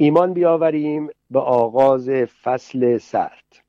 ایمان 0.00 0.32
بیاوریم 0.32 1.10
به 1.30 1.40
آغاز 1.40 2.08
فصل 2.42 2.98
سرد. 2.98 3.64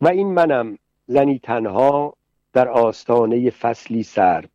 و 0.00 0.08
این 0.08 0.34
منم 0.34 0.78
زنی 1.06 1.38
تنها 1.38 2.16
در 2.52 2.68
آستانه 2.68 3.50
فصلی 3.50 4.02
سرد 4.02 4.50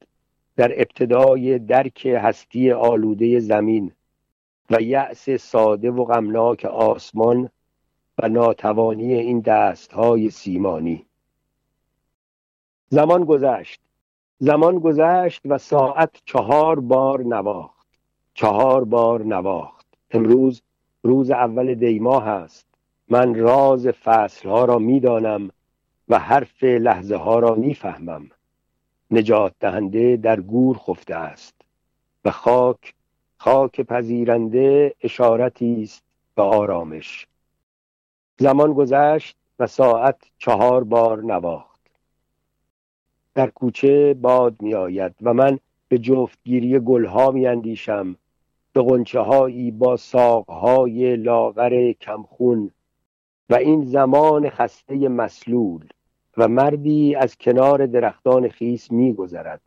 در 0.56 0.72
ابتدای 0.72 1.60
درک 1.60 2.06
هستی 2.06 2.72
آلوده 2.72 3.40
زمین 3.40 3.92
و 4.70 4.82
یأس 4.82 5.30
ساده 5.30 5.92
و 5.92 6.06
غمناک 6.06 6.66
آسمان 6.66 7.50
و 8.18 8.30
ناتوانی 8.30 9.14
این 9.14 9.40
دستهای 9.40 10.30
سیمانی. 10.30 11.06
زمان 12.88 13.26
گذشت. 13.26 13.82
زمان 14.38 14.80
گذشت 14.80 15.42
و 15.46 15.58
ساعت 15.58 16.22
چهار 16.26 16.80
بار 16.80 17.24
نواخت. 17.24 17.79
چهار 18.34 18.84
بار 18.84 19.24
نواخت. 19.24 19.86
امروز 20.12 20.62
روز 21.04 21.32
اول 21.32 21.74
دیما 21.74 22.20
هست 22.20 22.68
من 23.08 23.36
راز 23.36 23.88
فصلها 23.88 24.66
را 24.66 24.80
می‌دانم 24.80 25.50
و 26.10 26.20
حرف 26.20 26.64
لحظه 26.64 27.16
ها 27.16 27.40
را 27.40 27.56
می‌فهمم. 27.56 28.30
نجات 29.12 29.54
دهنده 29.60 30.18
در 30.18 30.42
گور 30.42 30.78
خفته 30.78 31.16
است 31.16 31.56
و 32.26 32.32
خاک 32.32 32.94
خاک 33.38 33.82
پذیرنده 33.82 34.96
اشارتی 35.02 35.84
است 35.84 36.04
به 36.36 36.42
آرامش. 36.42 37.28
زمان 38.38 38.74
گذشت 38.74 39.38
و 39.60 39.68
ساعت 39.68 40.22
چهار 40.38 40.84
بار 40.84 41.24
نواخت. 41.24 41.80
در 43.36 43.50
کوچه 43.50 44.14
باد 44.14 44.62
می 44.62 44.74
آید 44.74 45.16
و 45.22 45.34
من 45.34 45.60
به 45.88 45.98
جفتگیری 45.98 46.80
گلها 46.80 47.32
می 47.32 47.48
اندیشم 47.48 48.16
به 48.74 48.82
قنچه 48.82 49.20
هایی 49.20 49.72
با 49.72 49.98
ساقهای 49.98 51.16
لاغر 51.16 51.92
کمخون 51.92 52.72
و 53.50 53.56
این 53.56 53.86
زمان 53.86 54.50
خسته 54.50 55.08
مسلول 55.08 55.86
و 56.38 56.48
مردی 56.48 57.16
از 57.16 57.38
کنار 57.38 57.86
درختان 57.86 58.50
خیس 58.50 58.92
می 58.92 59.14
گذرد. 59.14 59.62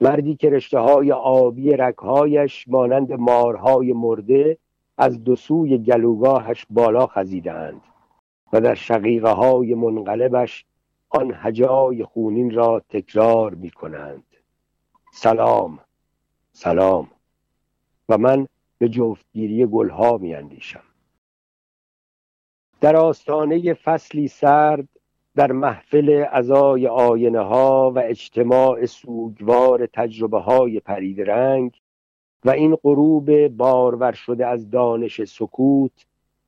مردی 0.00 0.36
که 0.36 0.50
رشته 0.50 0.78
های 0.78 1.12
آبی 1.12 1.70
رکهایش 1.70 2.68
مانند 2.68 3.12
مارهای 3.12 3.92
مرده 3.92 4.58
از 4.98 5.24
دو 5.24 5.36
سوی 5.36 5.78
گلوگاهش 5.78 6.66
بالا 6.70 7.06
خزیدند 7.06 7.80
و 8.52 8.60
در 8.60 8.74
شقیقه 8.74 9.30
های 9.30 9.74
منقلبش 9.74 10.64
آن 11.08 11.34
هجای 11.34 12.04
خونین 12.04 12.50
را 12.50 12.82
تکرار 12.88 13.54
می 13.54 13.70
کنند. 13.70 14.24
سلام 15.12 15.78
سلام. 16.52 17.13
و 18.08 18.18
من 18.18 18.46
به 18.78 18.88
جفتگیری 18.88 19.66
گلها 19.66 20.18
می 20.18 20.34
اندیشم 20.34 20.82
در 22.80 22.96
آستانه 22.96 23.74
فصلی 23.74 24.28
سرد 24.28 24.88
در 25.36 25.52
محفل 25.52 26.24
ازای 26.32 26.86
آینه 26.86 27.40
ها 27.40 27.92
و 27.94 27.98
اجتماع 27.98 28.86
سوگوار 28.86 29.86
تجربه 29.86 30.38
های 30.38 30.80
پرید 30.80 31.20
رنگ 31.20 31.80
و 32.44 32.50
این 32.50 32.76
غروب 32.76 33.48
بارور 33.48 34.12
شده 34.12 34.46
از 34.46 34.70
دانش 34.70 35.24
سکوت 35.24 36.06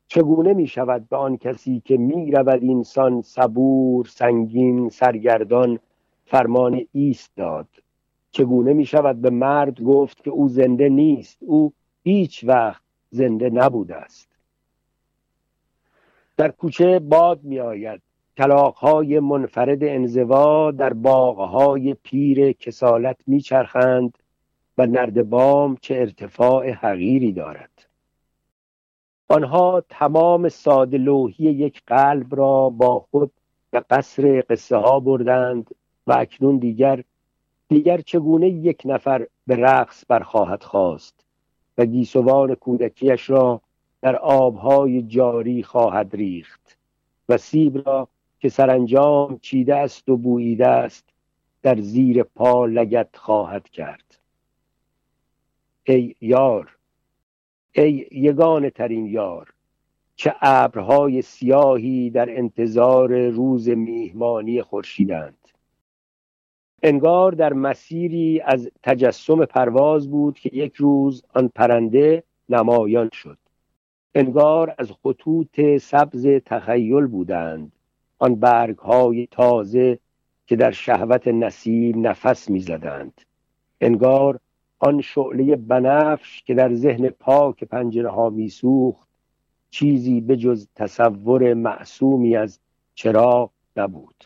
چگونه 0.08 0.52
می 0.52 0.66
شود 0.66 1.08
به 1.08 1.16
آن 1.16 1.36
کسی 1.36 1.82
که 1.84 1.96
می 1.96 2.30
رود 2.30 2.62
اینسان 2.62 3.22
صبور 3.22 4.06
سنگین 4.06 4.88
سرگردان 4.88 5.78
فرمان 6.24 6.86
ایست 6.92 7.36
داد؟ 7.36 7.68
چگونه 8.36 8.72
می 8.72 8.86
شود 8.86 9.20
به 9.20 9.30
مرد 9.30 9.80
گفت 9.80 10.24
که 10.24 10.30
او 10.30 10.48
زنده 10.48 10.88
نیست؟ 10.88 11.38
او 11.40 11.72
هیچ 12.04 12.44
وقت 12.44 12.82
زنده 13.10 13.50
نبوده 13.50 13.96
است. 13.96 14.28
در 16.36 16.50
کوچه 16.50 16.98
باد 16.98 17.44
می 17.44 17.60
آید 17.60 18.02
کلاقهای 18.36 19.20
منفرد 19.20 19.84
انزوا 19.84 20.70
در 20.70 20.92
باغهای 20.92 21.94
پیر 21.94 22.52
کسالت 22.52 23.16
میچرخند 23.26 24.18
و 24.78 24.86
نردبام 24.86 25.76
چه 25.80 25.94
ارتفاع 25.94 26.70
حقیری 26.70 27.32
دارد. 27.32 27.86
آنها 29.28 29.82
تمام 29.88 30.48
ساده 30.48 30.98
لوحی 30.98 31.44
یک 31.44 31.82
قلب 31.86 32.34
را 32.34 32.70
با 32.70 33.00
خود 33.10 33.32
به 33.70 33.80
قصر 33.80 34.44
قصه 34.50 34.76
ها 34.76 35.00
بردند 35.00 35.74
و 36.06 36.12
اکنون 36.12 36.58
دیگر 36.58 37.04
دیگر 37.68 38.00
چگونه 38.00 38.48
یک 38.48 38.82
نفر 38.84 39.26
به 39.46 39.56
رقص 39.56 40.04
برخواهد 40.08 40.62
خواست 40.62 41.24
و 41.78 41.86
گیسوان 41.86 42.54
کودکیش 42.54 43.30
را 43.30 43.60
در 44.02 44.16
آبهای 44.16 45.02
جاری 45.02 45.62
خواهد 45.62 46.16
ریخت 46.16 46.78
و 47.28 47.36
سیب 47.38 47.88
را 47.88 48.08
که 48.40 48.48
سرانجام 48.48 49.38
چیده 49.42 49.76
است 49.76 50.08
و 50.08 50.16
بوییده 50.16 50.68
است 50.68 51.04
در 51.62 51.80
زیر 51.80 52.22
پا 52.22 52.66
لگت 52.66 53.16
خواهد 53.16 53.68
کرد. 53.68 54.18
ای 55.84 56.14
یار 56.20 56.76
ای 57.72 58.06
یگان 58.12 58.70
ترین 58.70 59.06
یار 59.06 59.52
چه 60.16 60.34
ابرهای 60.40 61.22
سیاهی 61.22 62.10
در 62.10 62.38
انتظار 62.38 63.28
روز 63.28 63.68
میهمانی 63.68 64.62
خورشیدند. 64.62 65.45
انگار 66.82 67.32
در 67.32 67.52
مسیری 67.52 68.40
از 68.40 68.70
تجسم 68.82 69.44
پرواز 69.44 70.10
بود 70.10 70.38
که 70.38 70.50
یک 70.52 70.74
روز 70.76 71.22
آن 71.34 71.48
پرنده 71.48 72.22
نمایان 72.48 73.10
شد. 73.12 73.38
انگار 74.14 74.74
از 74.78 74.92
خطوط 75.02 75.76
سبز 75.80 76.26
تخیل 76.26 77.06
بودند. 77.06 77.72
آن 78.18 78.34
برگ 78.34 78.78
های 78.78 79.28
تازه 79.30 79.98
که 80.46 80.56
در 80.56 80.70
شهوت 80.70 81.28
نسیم 81.28 82.06
نفس 82.06 82.50
می‌زدند. 82.50 83.20
انگار 83.80 84.40
آن 84.78 85.00
شعله 85.00 85.56
بنفش 85.56 86.42
که 86.42 86.54
در 86.54 86.74
ذهن 86.74 87.08
پاک 87.08 87.64
پنجره 87.64 88.10
ها 88.10 88.30
میسوخت 88.30 89.08
چیزی 89.70 90.20
به 90.20 90.36
جز 90.36 90.68
تصور 90.74 91.54
معصومی 91.54 92.36
از 92.36 92.60
چراغ 92.94 93.50
نبود. 93.76 94.24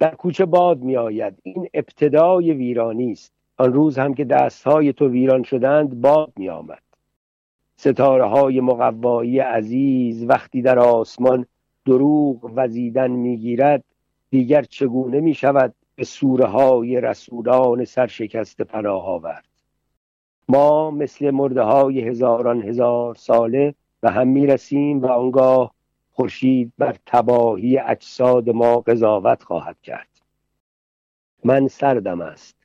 در 0.00 0.14
کوچه 0.14 0.44
باد 0.44 0.80
می 0.82 0.96
آید 0.96 1.38
این 1.42 1.68
ابتدای 1.74 2.52
ویرانی 2.52 3.12
است. 3.12 3.32
آن 3.56 3.72
روز 3.72 3.98
هم 3.98 4.14
که 4.14 4.24
دستهای 4.24 4.92
تو 4.92 5.08
ویران 5.08 5.42
شدند 5.42 6.00
باد 6.00 6.32
می 6.36 6.48
آمد 6.48 6.82
ستاره 7.76 8.24
های 8.24 8.60
مقوایی 8.60 9.38
عزیز 9.38 10.24
وقتی 10.24 10.62
در 10.62 10.78
آسمان 10.78 11.46
دروغ 11.86 12.52
وزیدن 12.54 13.10
می‌گیرد 13.10 13.84
دیگر 14.30 14.62
چگونه 14.62 15.20
می 15.20 15.34
شود 15.34 15.74
به 15.96 16.04
سوره 16.04 16.46
های 16.46 17.00
رسولان 17.00 17.84
سرشکست 17.84 18.62
پناه 18.62 19.06
آورد؟ 19.06 19.44
ما 20.48 20.90
مثل 20.90 21.30
مرده 21.30 21.62
های 21.62 22.00
هزاران 22.00 22.62
هزار 22.62 23.14
ساله 23.14 23.74
و 24.02 24.10
هم 24.10 24.28
می 24.28 24.46
رسیم 24.46 25.02
و 25.02 25.06
آنگاه 25.06 25.74
خورشید 26.20 26.72
بر 26.78 26.96
تباهی 27.06 27.78
اجساد 27.78 28.50
ما 28.50 28.80
قضاوت 28.80 29.42
خواهد 29.42 29.76
کرد. 29.82 30.08
من 31.44 31.68
سردم 31.68 32.20
است. 32.20 32.56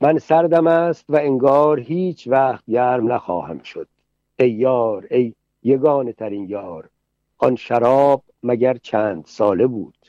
من 0.00 0.18
سردم 0.18 0.66
است 0.66 1.04
و 1.08 1.16
انگار 1.16 1.80
هیچ 1.80 2.28
وقت 2.28 2.64
گرم 2.70 3.12
نخواهم 3.12 3.62
شد. 3.62 3.88
ای 4.38 4.50
یار 4.50 5.06
ای 5.10 5.34
یگان 5.62 6.12
ترین 6.12 6.48
یار 6.48 6.88
آن 7.38 7.56
شراب 7.56 8.22
مگر 8.42 8.74
چند 8.74 9.24
ساله 9.26 9.66
بود؟ 9.66 10.06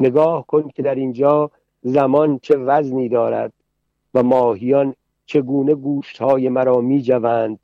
نگاه 0.00 0.46
کن 0.46 0.68
که 0.68 0.82
در 0.82 0.94
اینجا 0.94 1.50
زمان 1.82 2.38
چه 2.38 2.56
وزنی 2.56 3.08
دارد 3.08 3.52
و 4.14 4.22
ماهیان 4.22 4.94
چگونه 5.26 5.74
گوشت 5.74 6.18
های 6.18 6.48
مرا 6.48 6.80
می 6.80 7.02
جوند 7.02 7.58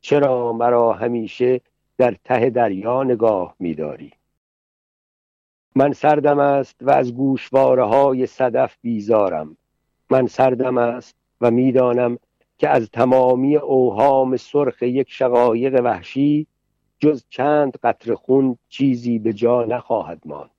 چرا 0.00 0.52
مرا 0.52 0.92
همیشه 0.92 1.60
در 1.98 2.16
ته 2.24 2.50
دریا 2.50 3.02
نگاه 3.02 3.56
می 3.58 3.74
داری 3.74 4.12
من 5.76 5.92
سردم 5.92 6.38
است 6.38 6.76
و 6.80 6.90
از 6.90 7.14
گوشواره 7.14 7.84
های 7.84 8.26
صدف 8.26 8.76
بیزارم. 8.80 9.56
من 10.10 10.26
سردم 10.26 10.78
است 10.78 11.16
و 11.40 11.50
می‌دانم 11.50 12.18
که 12.58 12.68
از 12.68 12.90
تمامی 12.90 13.56
اوهام 13.56 14.36
سرخ 14.36 14.82
یک 14.82 15.10
شقایق 15.10 15.80
وحشی 15.84 16.46
جز 16.98 17.24
چند 17.28 17.76
قطر 17.82 18.14
خون 18.14 18.58
چیزی 18.68 19.18
به 19.18 19.32
جا 19.32 19.64
نخواهد 19.64 20.20
ماند. 20.24 20.50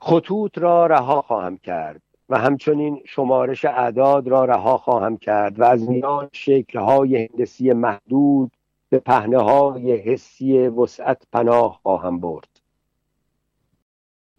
خطوط 0.00 0.58
را 0.58 0.86
رها 0.86 1.22
خواهم 1.22 1.58
کرد 1.58 2.02
و 2.28 2.38
همچنین 2.38 3.02
شمارش 3.06 3.64
اعداد 3.64 4.28
را 4.28 4.44
رها 4.44 4.78
خواهم 4.78 5.16
کرد 5.16 5.60
و 5.60 5.64
از 5.64 5.88
میان 5.88 6.28
شکلهای 6.32 7.16
هندسی 7.16 7.72
محدود 7.72 8.52
به 8.88 8.98
پهنه 8.98 9.38
های 9.38 9.96
حسی 9.96 10.58
وسعت 10.58 11.22
پناه 11.32 11.80
خواهم 11.82 12.20
برد. 12.20 12.60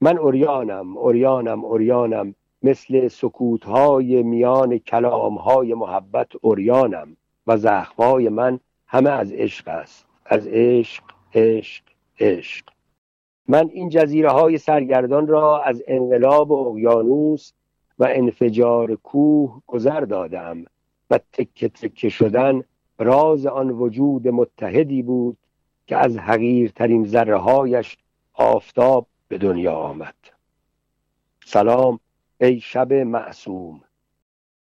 من 0.02 0.18
اوریانم 0.18 0.98
اوریانم 0.98 1.66
اوریانم 1.66 2.36
مثل 2.64 3.08
سکوتهای 3.08 4.24
میان 4.24 4.78
کلامهای 4.78 5.74
محبت 5.74 6.32
اوریانم 6.42 7.18
و 7.48 7.58
زخمهای 7.58 8.30
من 8.30 8.60
همه 8.88 9.10
از 9.10 9.32
عشق 9.32 9.68
است. 9.68 10.06
از 10.26 10.48
عشق 10.48 11.04
عشق 11.34 11.84
عشق. 12.20 12.66
من 13.48 13.70
این 13.74 13.90
جزیره 13.90 14.30
های 14.30 14.58
سرگردان 14.58 15.28
را 15.28 15.62
از 15.62 15.84
انقلاب 15.88 16.52
اقیانوس 16.52 17.52
و 18.00 18.08
انفجار 18.10 18.96
کوه 18.96 19.62
گذر 19.68 20.02
دادم 20.02 20.66
و 21.10 21.20
تکه 21.34 21.70
تکه 21.70 22.10
شدن 22.10 22.64
راز 23.00 23.46
آن 23.46 23.70
وجود 23.70 24.28
متحدی 24.28 25.02
بود 25.02 25.38
که 25.88 25.98
از 25.98 26.18
حقیرترین 26.18 27.06
ذره 27.06 27.38
هایش 27.38 27.98
آفتاب 28.34 29.08
به 29.28 29.38
دنیا 29.38 29.74
آمد. 29.74 30.16
سلام 31.46 32.00
ای 32.42 32.60
شب 32.60 32.94
معصوم. 32.94 33.82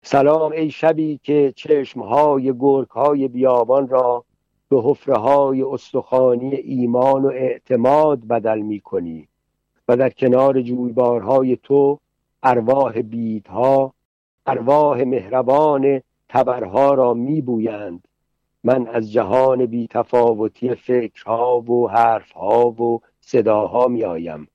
سلام 0.01 0.51
ای 0.51 0.71
شبی 0.71 1.19
که 1.23 1.53
چشمهای 1.55 2.53
گرگهای 2.59 3.27
بیابان 3.27 3.87
را 3.87 4.25
به 4.69 4.81
حفره 4.81 5.17
های 5.17 5.61
استخانی 5.61 6.55
ایمان 6.55 7.25
و 7.25 7.27
اعتماد 7.27 8.27
بدل 8.27 8.59
می 8.59 8.79
کنی 8.79 9.27
و 9.87 9.97
در 9.97 10.09
کنار 10.09 10.61
جویبارهای 10.61 11.57
تو 11.63 11.99
ارواح 12.43 13.01
بیدها 13.01 13.93
ارواح 14.45 15.03
مهربان 15.03 16.01
تبرها 16.29 16.93
را 16.93 17.13
می 17.13 17.41
بویند 17.41 18.07
من 18.63 18.87
از 18.87 19.11
جهان 19.11 19.65
بی 19.65 19.87
تفاوتی 19.87 20.75
فکرها 20.75 21.61
و 21.61 21.89
حرفها 21.89 22.69
و 22.69 23.01
صداها 23.21 23.87
می 23.87 24.03
آیم 24.03 24.47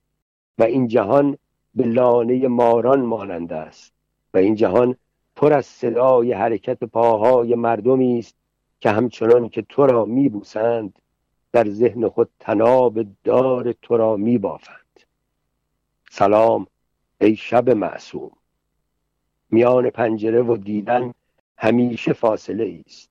و 0.57 0.63
این 0.63 0.87
جهان 0.87 1.37
به 1.75 1.83
لانه 1.83 2.47
ماران 2.47 3.01
مانند 3.01 3.53
است 3.53 3.93
و 4.33 4.37
این 4.37 4.55
جهان 4.55 4.95
پر 5.35 5.53
از 5.53 5.65
صدای 5.65 6.33
حرکت 6.33 6.83
پاهای 6.83 7.55
مردمی 7.55 8.19
است 8.19 8.35
که 8.79 8.89
همچنان 8.89 9.49
که 9.49 9.61
تو 9.61 9.85
را 9.85 10.05
میبوسند 10.05 10.99
در 11.51 11.69
ذهن 11.69 12.09
خود 12.09 12.29
تناب 12.39 12.99
دار 13.23 13.73
تو 13.81 13.97
را 13.97 14.15
میبافند. 14.15 14.99
سلام 16.11 16.67
ای 17.21 17.35
شب 17.35 17.69
معصوم. 17.69 18.31
میان 19.49 19.89
پنجره 19.89 20.41
و 20.41 20.57
دیدن 20.57 21.13
همیشه 21.57 22.13
فاصله 22.13 22.83
است 22.87 23.08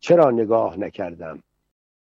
چرا 0.00 0.30
نگاه 0.30 0.78
نکردم؟ 0.80 1.42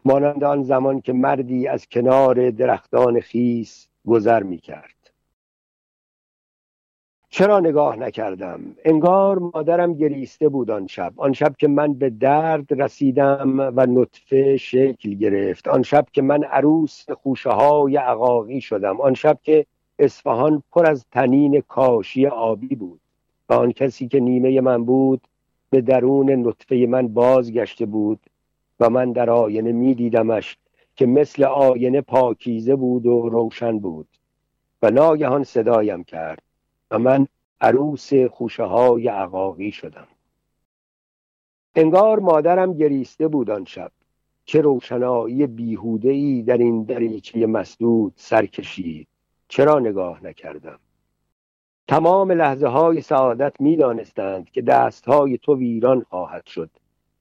مانند 0.04 0.44
آن 0.44 0.62
زمان 0.62 1.00
که 1.00 1.12
مردی 1.12 1.68
از 1.68 1.88
کنار 1.88 2.50
درختان 2.50 3.20
خیس 3.20 3.88
گذر 4.06 4.42
می‌کرد. 4.42 4.94
چرا 7.28 7.60
نگاه 7.60 7.96
نکردم؟ 7.96 8.60
انگار 8.84 9.38
مادرم 9.38 9.94
گریسته 9.94 10.48
بود 10.48 10.70
آن 10.70 10.86
شب. 10.86 11.12
آن 11.16 11.32
شب 11.32 11.54
که 11.58 11.68
من 11.68 11.94
به 11.94 12.10
درد 12.10 12.82
رسیدم 12.82 13.58
و 13.76 13.86
نطفه 13.86 14.56
شکل 14.56 15.14
گرفت. 15.14 15.68
آن 15.68 15.82
شب 15.82 16.06
که 16.12 16.22
من 16.22 16.44
عروس 16.44 17.10
خوشه 17.10 17.50
های 17.50 17.96
عقاقی 17.96 18.60
شدم. 18.60 19.00
آن 19.00 19.14
شب 19.14 19.38
که 19.42 19.66
اصفهان 19.98 20.62
پر 20.72 20.86
از 20.86 21.06
تنین 21.10 21.60
کاشی 21.60 22.26
آبی 22.26 22.74
بود. 22.74 23.00
و 23.48 23.54
آن 23.54 23.72
کسی 23.72 24.08
که 24.08 24.20
نیمه 24.20 24.60
من 24.60 24.84
بود 24.84 25.20
به 25.72 25.80
درون 25.80 26.30
نطفه 26.30 26.86
من 26.88 27.08
بازگشته 27.08 27.86
بود 27.86 28.20
و 28.80 28.90
من 28.90 29.12
در 29.12 29.30
آینه 29.30 29.72
می 29.72 29.94
دیدمش 29.94 30.58
که 30.96 31.06
مثل 31.06 31.44
آینه 31.44 32.00
پاکیزه 32.00 32.76
بود 32.76 33.06
و 33.06 33.28
روشن 33.28 33.78
بود 33.78 34.08
و 34.82 34.90
ناگهان 34.90 35.44
صدایم 35.44 36.04
کرد 36.04 36.42
و 36.90 36.98
من 36.98 37.26
عروس 37.60 38.14
خوشه 38.14 38.62
های 38.62 39.08
عقاقی 39.08 39.72
شدم. 39.72 40.08
انگار 41.74 42.18
مادرم 42.18 42.74
گریسته 42.74 43.28
بود 43.28 43.50
آن 43.50 43.64
شب. 43.64 43.92
چه 44.44 44.60
روشنایی 44.60 45.46
بیهوده 45.46 46.10
ای 46.10 46.42
در 46.42 46.58
این 46.58 46.82
دریچه 46.82 47.46
مسدود 47.46 48.12
سر 48.16 48.46
کشید 48.46 49.08
چرا 49.48 49.78
نگاه 49.78 50.24
نکردم؟ 50.24 50.78
تمام 51.88 52.32
لحظه 52.32 52.66
های 52.66 53.00
سعادت 53.00 53.60
می 53.60 53.76
دانستند 53.76 54.50
که 54.50 54.62
دست 54.62 55.06
های 55.06 55.38
تو 55.38 55.56
ویران 55.56 56.06
خواهد 56.10 56.46
شد 56.46 56.70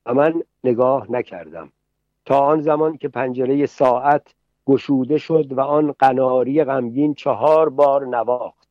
و 0.05 0.13
من 0.13 0.43
نگاه 0.63 1.11
نکردم. 1.11 1.71
تا 2.25 2.39
آن 2.39 2.61
زمان 2.61 2.97
که 2.97 3.07
پنجره 3.07 3.65
ساعت 3.65 4.33
گشوده 4.65 5.17
شد 5.17 5.53
و 5.53 5.61
آن 5.61 5.91
قناری 5.99 6.63
غمگین 6.63 7.13
چهار 7.13 7.69
بار 7.69 8.05
نواخت. 8.05 8.67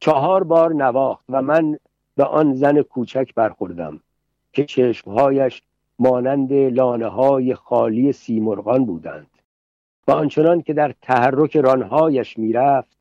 چهار 0.00 0.44
بار 0.44 0.74
نواخت 0.74 1.24
و 1.28 1.42
من 1.42 1.78
به 2.16 2.24
آن 2.24 2.54
زن 2.54 2.82
کوچک 2.82 3.34
برخوردم 3.34 4.00
که 4.52 4.64
چشمهایش 4.64 5.62
مانند 5.98 6.52
لانه 6.52 7.08
های 7.08 7.54
خالی 7.54 8.12
سیمرغان 8.12 8.84
بودند. 8.84 9.26
و 10.08 10.12
آنچنان 10.12 10.62
که 10.62 10.72
در 10.72 10.94
تحرک 11.02 11.56
رانهایش 11.56 12.38
می‌رفت 12.38 12.93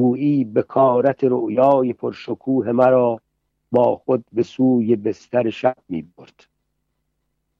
گویی 0.00 0.44
به 0.44 0.62
کارت 0.62 1.24
رؤیای 1.24 1.92
پرشکوه 1.92 2.72
مرا 2.72 3.20
با 3.72 3.96
خود 3.96 4.24
به 4.32 4.42
سوی 4.42 4.96
بستر 4.96 5.50
شب 5.50 5.76
می 5.88 6.02
برد. 6.02 6.46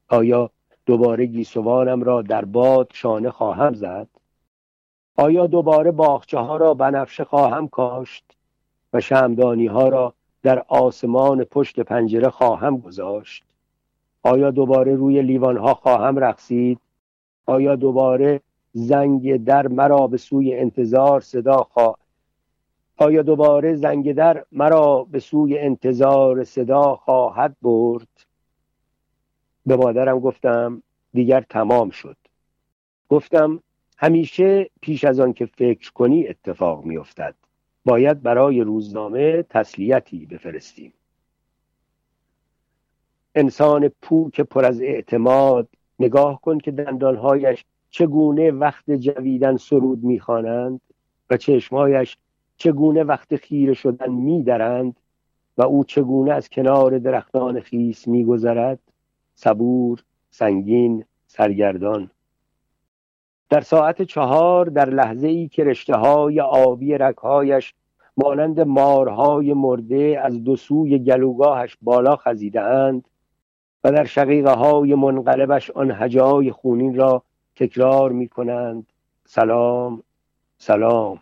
آیا 0.08 0.50
دوباره 0.87 1.26
گیسوانم 1.26 2.02
را 2.02 2.22
در 2.22 2.44
باد 2.44 2.90
شانه 2.92 3.31
خواهم 3.31 3.75
زد؟ 3.75 4.08
آیا 5.16 5.46
دوباره 5.46 5.90
باخچه 5.90 6.38
ها 6.38 6.56
را 6.56 6.75
بنفشه 6.75 7.25
خواهم 7.25 7.69
کاشت 7.69 8.25
و 8.92 9.00
شمدانی 9.00 9.66
ها 9.66 9.88
را 9.88 10.14
در 10.42 10.64
آسمان 10.69 11.44
پشت 11.44 11.81
پنجره 11.81 12.31
خواهم 12.31 12.78
گذاشت؟ 12.78 13.44
آیا 14.22 14.50
دوباره 14.50 14.94
روی 14.94 15.22
لیوان 15.22 15.56
ها 15.56 15.75
خواهم 15.75 16.19
رقصید؟ 16.19 16.81
آیا 17.46 17.76
دوباره 17.76 18.40
زنگ 18.72 19.44
در 19.44 19.69
مرا 19.69 20.06
به 20.06 20.16
سوی 20.16 20.54
انتظار 20.54 21.20
صدا 21.20 21.56
خوا... 21.56 21.94
آیا 23.02 23.23
دوباره 23.23 23.75
زنگ 23.75 24.12
در 24.12 24.44
مرا 24.52 25.05
به 25.11 25.20
سوی 25.20 25.58
انتظار 25.58 26.44
صدا 26.44 26.97
خواهد 26.97 27.56
برد؟ 27.62 28.08
به 29.67 29.76
مادرم 29.76 30.19
گفتم 30.19 30.82
دیگر 31.14 31.41
تمام 31.41 31.91
شد. 31.91 32.17
گفتم 33.08 33.62
همیشه 33.97 34.70
پیش 34.81 35.05
از 35.05 35.20
آن 35.20 35.32
که 35.32 35.47
فکر 35.47 35.93
کنی 35.93 36.29
اتفاق 36.29 36.85
میافتد. 36.85 37.35
باید 37.85 38.23
برای 38.23 38.61
روزنامه 38.61 39.43
تسلیتی 39.43 40.26
بفرستیم. 40.26 40.93
انسان 43.35 43.91
پوک 44.02 44.41
پر 44.41 44.64
از 44.64 44.81
اعتماد 44.81 45.69
نگاه 45.99 46.40
کن 46.40 46.59
که 46.59 46.71
دندانهایش 46.71 47.64
چگونه 47.90 48.50
وقت 48.50 48.90
جویدن 48.90 49.57
سرود 49.57 50.04
می‌خوانند 50.04 50.80
و 51.30 51.37
چشمهایش 51.37 52.16
چگونه 52.61 53.05
وقت 53.05 53.37
خیره 53.37 53.75
شدن 53.75 54.12
میدرند 54.12 54.97
و 55.59 55.62
او 55.62 55.85
چگونه 55.85 56.33
از 56.33 56.49
کنار 56.49 56.99
درختان 56.99 57.61
خیس 57.61 58.09
میگذرد؟ 58.09 58.79
صبور 59.35 60.02
سنگین 60.31 61.05
سرگردان. 61.26 62.11
در 63.50 63.61
ساعت 63.61 64.02
چهار 64.02 64.67
در 64.67 64.90
لحظه 64.90 65.29
ای 65.29 65.49
که 65.49 65.64
رشته 65.64 65.97
های 65.97 66.40
آبی 66.40 66.95
رکهایش 66.95 67.75
مانند 68.17 68.61
مارهای 68.61 69.55
مرده 69.55 70.21
از 70.23 70.45
دو 70.45 70.57
سوی 70.57 70.99
گلوگاهش 70.99 71.76
بالا 71.83 72.17
خزیده 72.17 72.61
اند 72.61 73.09
و 73.85 73.93
در 73.93 74.05
شقیقه 74.05 74.52
های 74.52 74.95
منقلبش 74.95 75.71
آن 75.71 75.90
هجای 75.90 76.52
خونین 76.52 76.95
را 76.95 77.23
تکرار 77.57 78.12
می 78.12 78.29
کنند 78.29 78.87
سلام 79.26 80.02
سلام. 80.59 81.21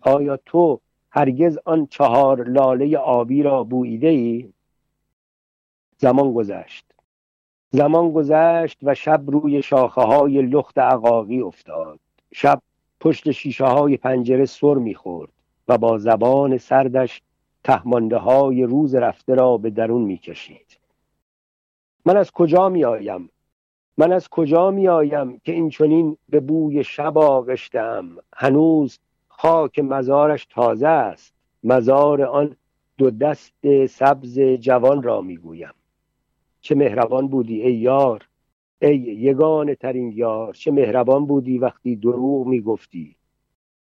آیا 0.00 0.36
تو 0.36 0.80
هرگز 1.10 1.58
آن 1.64 1.86
چهار 1.86 2.48
لاله 2.48 2.98
آبی 2.98 3.42
را 3.42 3.64
بویده 3.64 4.08
ای؟ 4.08 4.52
زمان 5.98 6.32
گذشت. 6.32 6.84
زمان 7.70 8.12
گذشت 8.12 8.78
و 8.82 8.94
شب 8.94 9.22
روی 9.26 9.62
شاخه 9.62 10.00
های 10.00 10.42
لخت 10.42 10.78
عقاقی 10.78 11.40
افتاد. 11.40 12.00
شب 12.32 12.62
پشت 13.00 13.30
شیشه 13.30 13.64
های 13.64 13.96
پنجره 13.96 14.44
سر 14.44 14.74
می‌خورد 14.74 15.30
و 15.68 15.78
با 15.78 15.98
زبان 15.98 16.58
سردش 16.58 17.22
تهمانده 17.64 18.16
های 18.16 18.62
روز 18.62 18.94
رفته 18.94 19.34
را 19.34 19.56
به 19.56 19.70
درون 19.70 20.02
می‌کشید. 20.02 20.78
من 22.04 22.16
از 22.16 22.30
کجا 22.30 22.68
میآیم؟ 22.68 23.30
من 23.96 24.12
از 24.12 24.28
کجا 24.28 24.70
میآیم 24.70 25.38
که 25.44 25.52
این 25.52 25.70
چنین 25.70 26.16
به 26.28 26.40
بوی 26.40 26.84
شب 26.84 27.18
آغشتم 27.18 28.16
هنوز 28.36 28.98
خاک 29.42 29.78
مزارش 29.78 30.46
تازه 30.46 30.88
است. 30.88 31.34
مزار 31.64 32.22
آن 32.22 32.56
دو 32.98 33.10
دست 33.10 33.86
سبز 33.86 34.40
جوان 34.40 35.02
را 35.02 35.20
می‌گویم. 35.20 35.74
چه 36.60 36.74
مهربان 36.74 37.28
بودی 37.28 37.62
ای 37.62 37.74
یار. 37.74 38.28
ای 38.82 38.96
یگان 38.96 39.74
ترین 39.74 40.12
یار 40.12 40.54
چه 40.54 40.70
مهربان 40.70 41.26
بودی 41.26 41.58
وقتی 41.58 41.96
دروغ 41.96 42.46
می‌گفتی. 42.46 43.16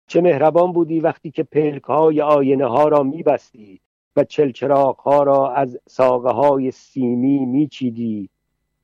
چه 0.06 0.20
مهربان 0.20 0.72
بودی 0.72 1.00
وقتی 1.00 1.30
که 1.30 1.42
پلک 1.42 1.82
های 1.82 2.20
آینه 2.20 2.66
ها 2.66 2.88
را 2.88 3.02
میبستی 3.02 3.80
و 4.16 4.24
چلچراغ 4.24 4.98
ها 4.98 5.22
را 5.22 5.52
از 5.52 5.78
ساقه 5.88 6.30
های 6.30 6.70
سیمی 6.70 7.46
میچیدی 7.46 8.28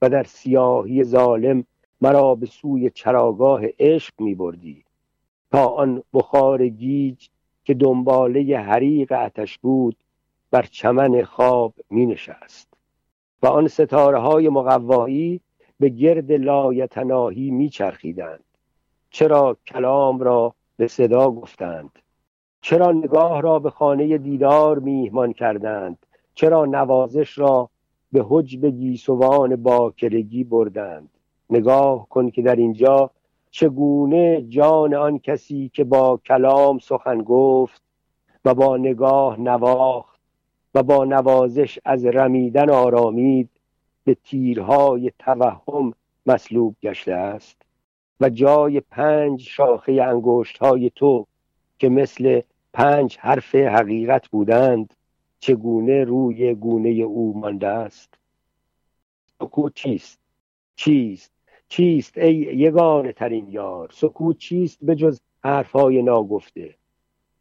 و 0.02 0.09
در 0.09 0.25
سیاهی 0.25 1.05
ظالم 1.05 1.64
مرا 2.00 2.35
به 2.35 2.47
سوی 2.47 2.91
چراگاه 2.91 3.62
عشق 3.79 4.21
می 4.21 4.35
بردی 4.35 4.85
تا 5.52 5.66
آن 5.66 6.02
بخار 6.14 6.68
گیج 6.68 7.28
که 7.64 7.75
دنباله 7.75 8.59
حریق 8.59 9.12
اتش 9.12 9.59
بود 9.59 9.97
بر 10.50 10.62
چمن 10.62 11.23
خواب 11.23 11.75
می 11.90 12.06
نشست 12.06 12.68
و 13.42 13.47
آن 13.47 13.68
ستاره 13.68 14.18
های 14.18 14.49
مقوایی 14.49 15.40
به 15.80 15.88
گرد 15.88 16.32
لایتناهی 16.32 17.50
می 17.50 17.68
چرخیدند 17.68 18.44
چرا 19.11 19.56
کلام 19.66 20.21
را 20.21 20.54
به 20.76 20.88
صدا 20.88 21.30
گفتند؟ 21.30 21.99
چرا 22.61 22.92
نگاه 22.92 23.40
را 23.40 23.59
به 23.59 23.71
خانه 23.71 24.18
دیدار 24.18 24.78
میهمان 24.78 25.32
کردند؟ 25.32 26.06
چرا 26.35 26.64
نوازش 26.64 27.38
را 27.38 27.68
به 28.12 28.25
حجب 28.28 28.66
گیسوان 28.66 29.56
باکرگی 29.56 30.44
بردند؟ 30.44 31.11
نگاه 31.50 32.09
کن 32.09 32.30
که 32.30 32.42
در 32.42 32.56
اینجا 32.56 33.11
چگونه 33.54 34.42
جان 34.42 34.94
آن 34.94 35.18
کسی 35.18 35.71
که 35.75 35.85
با 35.85 36.21
کلام 36.26 36.78
سخن 36.78 37.18
گفت 37.23 37.82
و 38.44 38.54
با 38.54 38.76
نگاه 38.76 39.40
نواخت 39.40 40.21
و 40.75 40.82
با 40.82 41.04
نوازش 41.04 41.78
از 41.85 42.04
رمیدن 42.04 42.71
آرامید 42.71 43.50
به 44.04 44.14
تیرهای 44.14 45.12
توهم 45.18 45.94
مسلوب 46.26 46.76
گشته 46.82 47.14
است 47.14 47.56
و 48.21 48.28
جای 48.30 48.80
پنج 48.80 49.40
شاخه 49.40 49.92
انگشت 49.92 50.59
های 50.59 50.90
تو 50.94 51.26
که 51.78 51.88
مثل 51.88 52.40
پنج 52.73 53.18
حرف 53.18 53.54
حقیقت 53.54 54.28
بودند 54.28 54.94
چگونه 55.40 56.04
روی 56.04 56.54
گونه 56.54 56.88
او 56.88 57.38
مانده 57.38 57.68
است؟ 57.68 58.14
سکوت 59.38 59.75
چیست؟ 59.75 60.18
چیست؟ 60.76 61.41
چیست 61.73 62.19
ای 62.19 62.35
یگانه 62.35 63.12
ترین 63.12 63.47
یار؟ 63.50 63.91
سکوت 63.93 64.38
چیست 64.38 64.79
به 64.83 64.95
جز 64.95 65.21
حرفهای 65.45 66.02
ناگفته؟ 66.02 66.75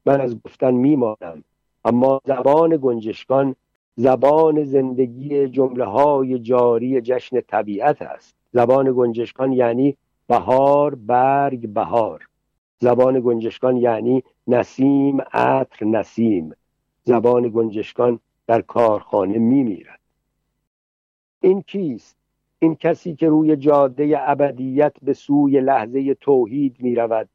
من 0.06 0.22
از 0.22 0.42
گفتن 0.42 0.74
میمانم 0.74 1.44
اما 1.86 2.22
زبان 2.26 2.80
گنجشکان 2.82 3.56
زبان 3.96 4.64
زندگی 4.64 5.48
جمله 5.48 5.86
های 5.86 6.40
جاری 6.40 7.02
جشن 7.02 7.42
طبیعت 7.42 8.02
است. 8.02 8.36
زبان 8.54 8.94
گنجشکان 8.98 9.54
یعنی 9.54 9.98
بهار 10.28 10.96
برگ 10.96 11.68
بهار. 11.68 12.28
زبان 12.80 13.20
گنجشکان 13.20 13.78
یعنی 13.78 14.24
نسیم 14.48 15.22
عطر 15.22 15.86
نسیم. 15.86 16.56
زبان 17.04 17.50
گنجشکان 17.50 18.20
در 18.48 18.62
کارخانه 18.62 19.38
میمیرد. 19.38 20.00
این 21.42 21.62
کیست؟ 21.62 22.21
این 22.64 22.76
کسی 22.76 23.16
که 23.16 23.30
روی 23.30 23.56
جاده 23.56 24.16
ابدیت 24.20 24.94
به 25.02 25.14
سوی 25.14 25.62
لحظه 25.62 26.14
توحید 26.14 26.76
می 26.80 26.96
رود 26.96 27.30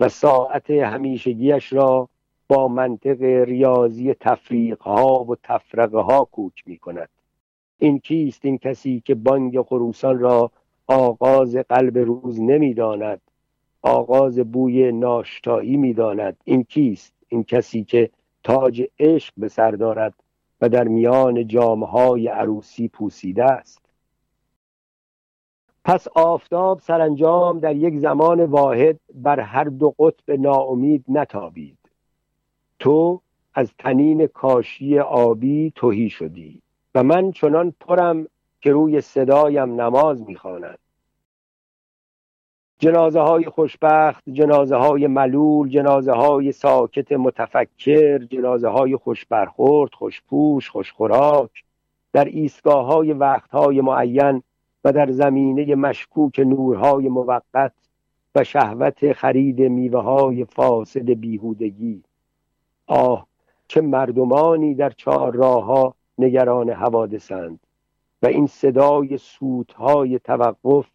و 0.00 0.08
ساعت 0.08 0.70
همیشگیش 0.70 1.72
را 1.72 2.08
با 2.48 2.68
منطق 2.68 3.22
ریاضی 3.22 4.14
تفریق 4.14 4.82
ها 4.82 5.24
و 5.24 5.36
تفرقه 5.42 5.98
ها 6.00 6.24
کوک 6.24 6.62
می 6.66 6.78
کند 6.78 7.08
این 7.78 7.98
کیست 7.98 8.44
این 8.44 8.58
کسی 8.58 9.02
که 9.04 9.14
بانگ 9.14 9.62
خروسان 9.62 10.18
را 10.18 10.50
آغاز 10.86 11.56
قلب 11.56 11.98
روز 11.98 12.40
نمی‌داند 12.40 13.20
آغاز 13.82 14.38
بوی 14.38 14.92
ناشتایی 14.92 15.76
می‌داند؟ 15.76 16.36
این 16.44 16.64
کیست؟ 16.64 17.12
این 17.28 17.44
کسی 17.44 17.84
که 17.84 18.10
تاج 18.44 18.82
عشق 18.98 19.34
به 19.36 19.48
سر 19.48 19.70
دارد 19.70 20.14
و 20.60 20.68
در 20.68 20.88
میان 20.88 21.46
جامهای 21.46 22.28
عروسی 22.28 22.88
پوسیده 22.88 23.44
است. 23.44 23.83
پس 25.84 26.08
آفتاب 26.08 26.80
سرانجام 26.80 27.58
در 27.58 27.76
یک 27.76 27.98
زمان 27.98 28.44
واحد 28.44 29.00
بر 29.14 29.40
هر 29.40 29.64
دو 29.64 29.94
قطب 29.98 30.30
ناامید 30.30 31.04
نتابید. 31.08 31.78
تو 32.78 33.20
از 33.54 33.72
تنین 33.78 34.26
کاشی 34.26 34.98
آبی 34.98 35.72
توهی 35.74 36.10
شدی 36.10 36.62
و 36.94 37.02
من 37.02 37.32
چنان 37.32 37.74
پرم 37.80 38.26
که 38.60 38.72
روی 38.72 39.00
صدایم 39.00 39.80
نماز 39.80 40.22
می‌خواند. 40.22 40.78
جنازه 42.78 43.20
های 43.20 43.44
خوشبخت 43.44 44.24
جنازه 44.32 44.76
های 44.76 45.06
ملول 45.06 45.68
جنازه 45.68 46.12
های 46.12 46.52
ساکت 46.52 47.12
متفکر 47.12 48.18
جنازه 48.18 48.68
های 48.68 48.96
خوشبرخورد 48.96 49.94
خوشپوش 49.94 50.70
خوشخوراک 50.70 51.64
در 52.12 52.24
ایستگاه 52.24 52.86
های 52.86 53.12
وقت 53.12 53.50
های 53.50 53.80
معین 53.80 54.42
و 54.84 54.92
در 54.92 55.10
زمینه 55.10 55.74
مشکوک 55.74 56.40
نورهای 56.40 57.08
موقت 57.08 57.72
و 58.34 58.44
شهوت 58.44 59.12
خرید 59.12 59.60
میوه 59.60 60.02
های 60.02 60.44
فاسد 60.44 61.10
بیهودگی. 61.10 62.02
آه 62.86 63.26
چه 63.68 63.80
مردمانی 63.80 64.74
در 64.74 64.90
چهار 64.90 65.34
راه 65.34 65.94
نگران 66.18 66.70
حوادثند. 66.70 67.60
و 68.22 68.26
این 68.26 68.46
صدای 68.46 69.18
سودهای 69.18 70.18
توقف 70.18 70.86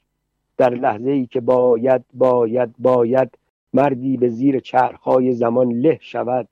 در 0.57 0.69
لحظه 0.69 1.11
ای 1.11 1.25
که 1.25 1.41
باید 1.41 2.05
باید 2.13 2.75
باید 2.79 3.37
مردی 3.73 4.17
به 4.17 4.29
زیر 4.29 4.59
چرخهای 4.59 5.31
زمان 5.31 5.71
له 5.71 5.97
شود 6.01 6.47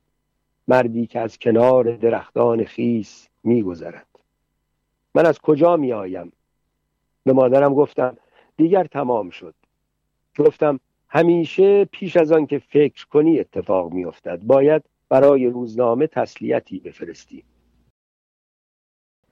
مردی 0.68 1.08
که 1.08 1.20
از 1.20 1.40
کنار 1.40 1.96
درختان 1.96 2.64
خیس 2.64 3.30
میگذرد. 3.44 4.08
من 5.16 5.26
از 5.26 5.40
کجا 5.40 5.78
می 5.78 5.94
آیم 5.94 6.32
به 7.28 7.34
مادرم 7.34 7.74
گفتم 7.74 8.18
دیگر 8.58 8.84
تمام 8.84 9.30
شد. 9.30 9.54
گفتم 10.40 10.80
همیشه 11.10 11.86
پیش 11.86 12.18
از 12.18 12.32
آن 12.32 12.46
که 12.46 12.60
فکر 12.60 13.08
کنی 13.08 13.40
اتفاق 13.40 13.92
میافتد. 13.92 14.40
باید 14.44 14.84
برای 15.10 15.48
روزنامه 15.48 16.08
تسلیتی 16.08 16.80
بفرستی. 16.80 17.44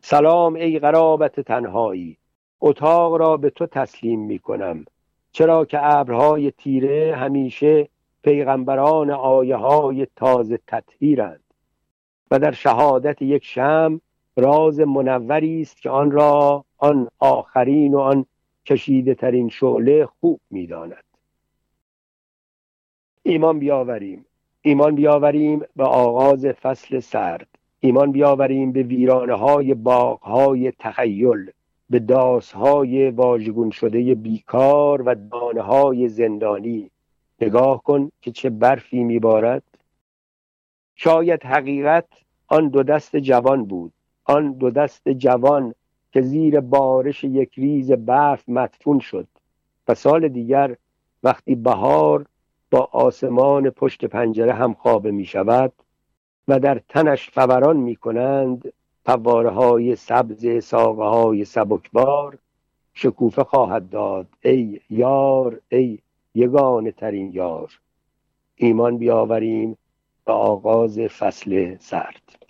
سلام 0.01 0.55
ای 0.55 0.79
قرابت 0.79 1.39
تنهایی. 1.39 2.17
اتاق 2.61 3.13
را 3.13 3.37
به 3.37 3.49
تو 3.49 3.65
تسلیم 3.65 4.19
می 4.19 4.39
کنم 4.39 4.85
چرا 5.31 5.65
که 5.65 5.79
ابرهای 5.81 6.51
تیره 6.51 7.15
همیشه 7.15 7.89
پیغمبران 8.23 9.11
آیه 9.11 9.55
های 9.55 10.07
تازه 10.15 10.59
تطهیرند. 10.67 11.43
و 12.31 12.39
در 12.39 12.51
شهادت 12.51 13.21
یک 13.21 13.45
شم 13.45 14.01
راز 14.37 14.79
منوری 14.79 15.61
است 15.61 15.81
که 15.81 15.89
آن 15.89 16.11
را 16.11 16.65
آن 16.85 17.07
آخرین 17.19 17.93
و 17.93 17.99
آن 17.99 18.25
کشیده 18.65 19.15
ترین 19.15 19.49
شعله 19.49 20.05
خوب 20.05 20.39
می‌داند. 20.49 21.03
ایمان 23.23 23.59
بیاوریم. 23.59 24.25
ایمان 24.61 24.95
بیاوریم 24.95 25.61
به 25.75 25.83
آغاز 25.83 26.45
فصل 26.45 26.99
سرد. 26.99 27.47
ایمان 27.79 28.11
بیاوریم 28.11 28.71
به 28.71 28.83
ویرانه 28.83 29.33
های 29.33 29.73
باغ 29.73 30.21
های 30.21 30.73
تخیل 30.79 31.51
به 31.89 31.99
داسهای 31.99 33.09
واژگون 33.09 33.71
شده 33.71 34.15
بیکار 34.15 35.01
و 35.01 35.15
دانه 35.15 35.61
های 35.61 36.09
زندانی. 36.09 36.91
نگاه 37.41 37.83
کن 37.83 38.11
که 38.21 38.31
چه 38.31 38.49
برفی 38.49 39.03
میبارد. 39.03 39.63
شاید 40.95 41.43
حقیقت 41.43 42.07
آن 42.47 42.67
دو 42.67 42.83
دست 42.83 43.15
جوان 43.17 43.65
بود. 43.65 43.93
آن 44.25 44.53
دو 44.53 44.69
دست 44.69 45.09
جوان 45.09 45.73
که 46.15 46.21
زیر 46.21 46.59
بارش 46.59 47.23
یک 47.23 47.53
ریز 47.57 47.91
برف 47.91 48.49
مدفون 48.49 48.99
شد 48.99 49.27
و 49.87 49.95
سال 49.95 50.27
دیگر 50.27 50.75
وقتی 51.23 51.55
بهار 51.55 52.25
با 52.71 52.89
آسمان 52.91 53.69
پشت 53.69 54.05
پنجره 54.05 54.53
هم 54.53 54.73
خوابه 54.73 55.11
می 55.11 55.25
شود 55.25 55.73
و 56.47 56.59
در 56.59 56.81
تنش 56.89 57.29
فوران 57.29 57.77
می 57.77 57.95
کنند 57.95 58.73
فواره 59.05 59.49
های 59.49 59.95
سبز 59.95 60.63
ساقه 60.63 61.03
های 61.03 61.45
سبکبار 61.45 62.37
شکوفه 62.93 63.43
خواهد 63.43 63.89
داد 63.89 64.27
ای 64.41 64.79
یار 64.89 65.61
ای 65.69 65.99
یگانه 66.35 66.91
ترین 66.91 67.31
یار. 67.33 67.79
ایمان 68.55 68.97
بیاوریم 68.97 69.77
به 70.25 70.33
آغاز 70.33 70.99
فصل 70.99 71.75
سرد. 71.79 72.44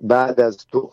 بعد 0.00 0.40
از 0.40 0.56
تو. 0.56 0.92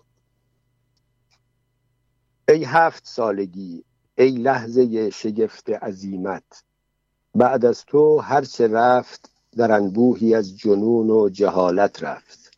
ای 2.49 2.63
هفت 2.63 3.07
سالگی 3.07 3.83
ای 4.17 4.31
لحظه 4.31 5.09
شگفت 5.09 5.69
عظیمت 5.69 6.63
بعد 7.35 7.65
از 7.65 7.85
تو 7.85 8.19
هرچه 8.19 8.67
رفت 8.67 9.31
در 9.57 9.71
انبوهی 9.71 10.35
از 10.35 10.57
جنون 10.57 11.09
و 11.09 11.29
جهالت 11.29 12.03
رفت. 12.03 12.51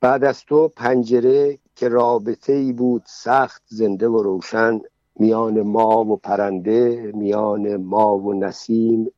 بعد 0.00 0.24
از 0.24 0.44
تو 0.44 0.68
پنجره 0.68 1.58
که 1.76 1.88
رابطه 1.88 2.52
ای 2.52 2.72
بود 2.72 3.02
سخت 3.06 3.62
زنده 3.66 4.08
و 4.08 4.22
روشن 4.22 4.80
میان 5.18 5.60
ما 5.60 6.04
و 6.04 6.16
پرنده 6.16 7.12
میان 7.14 7.76
ما 7.76 8.18
و 8.18 8.34
نسیم 8.34 9.10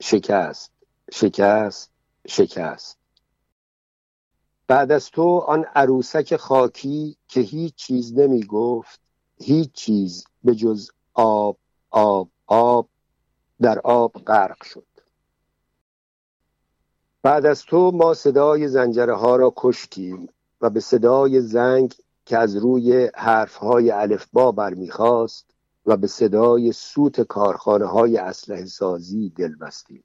شکست 0.00 0.72
شکست 1.12 1.90
شکست. 2.26 2.99
بعد 4.70 4.92
از 4.92 5.10
تو 5.10 5.38
آن 5.38 5.64
عروسک 5.74 6.36
خاکی 6.36 7.16
که 7.28 7.40
هیچ 7.40 7.74
چیز 7.74 8.18
نمی 8.18 8.44
گفت 8.44 9.00
هیچ 9.36 9.72
چیز 9.72 10.24
به 10.44 10.54
جز 10.54 10.90
آب 11.14 11.56
آب 11.90 12.28
آب 12.46 12.88
در 13.60 13.78
آب 13.78 14.12
غرق 14.12 14.64
شد. 14.64 14.86
بعد 17.22 17.46
از 17.46 17.62
تو 17.62 17.90
ما 17.94 18.14
صدای 18.14 18.68
زنجره 18.68 19.14
ها 19.14 19.36
را 19.36 19.52
کشتیم 19.56 20.28
و 20.60 20.70
به 20.70 20.80
صدای 20.80 21.40
زنگ 21.40 21.94
که 22.24 22.38
از 22.38 22.56
روی 22.56 23.10
حرف 23.14 23.54
های 23.56 23.90
الفبا 23.90 24.52
برمیخواست 24.52 25.46
و 25.86 25.96
به 25.96 26.06
صدای 26.06 26.72
سوت 26.72 27.20
کارخانه 27.20 27.86
های 27.86 28.16
اسلحه 28.16 28.64
سازی 28.64 29.30
دل 29.30 29.54
بستیم 29.56 30.04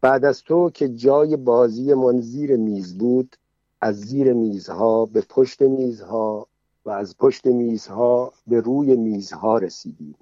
بعد 0.00 0.24
از 0.24 0.42
تو 0.42 0.70
که 0.70 0.88
جای 0.88 1.36
بازی 1.36 1.94
من 1.94 2.20
زیر 2.20 2.56
میز 2.56 2.98
بود 2.98 3.36
از 3.80 4.00
زیر 4.00 4.32
میزها 4.32 5.06
به 5.06 5.20
پشت 5.20 5.62
میزها 5.62 6.46
و 6.84 6.90
از 6.90 7.16
پشت 7.16 7.46
میزها 7.46 8.32
به 8.46 8.60
روی 8.60 8.96
میزها 8.96 9.58
رسیدیم 9.58 10.14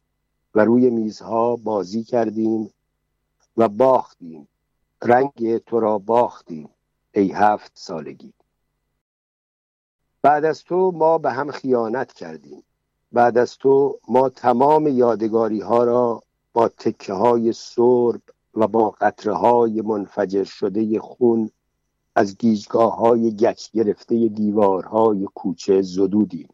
و 0.54 0.64
روی 0.64 0.90
میزها 0.90 1.56
بازی 1.56 2.04
کردیم 2.04 2.70
و 3.56 3.68
باختیم. 3.68 4.48
رنگ 5.02 5.58
تو 5.58 5.80
را 5.80 5.98
باختیم 5.98 6.68
ای 7.12 7.32
هفت 7.32 7.72
سالگی. 7.74 8.32
بعد 10.22 10.44
از 10.44 10.64
تو 10.64 10.92
ما 10.94 11.18
به 11.18 11.30
هم 11.30 11.50
خیانت 11.50 12.12
کردیم. 12.12 12.62
بعد 13.12 13.38
از 13.38 13.58
تو 13.58 13.98
ما 14.08 14.28
تمام 14.28 14.86
یادگاری 14.86 15.60
ها 15.60 15.84
را 15.84 16.22
با 16.52 16.68
تکه 16.68 17.12
های 17.12 17.52
سرب 17.52 18.20
و 18.56 18.68
با 18.68 18.90
قطره 18.90 19.34
های 19.34 19.80
منفجر 19.80 20.44
شده 20.44 21.00
خون 21.00 21.50
از 22.14 22.36
گیجگاه 22.36 22.96
های 22.96 23.36
گچ 23.36 23.70
گرفته 23.70 24.28
دیوارهای 24.28 25.28
کوچه 25.34 25.82
زدودیم. 25.82 26.48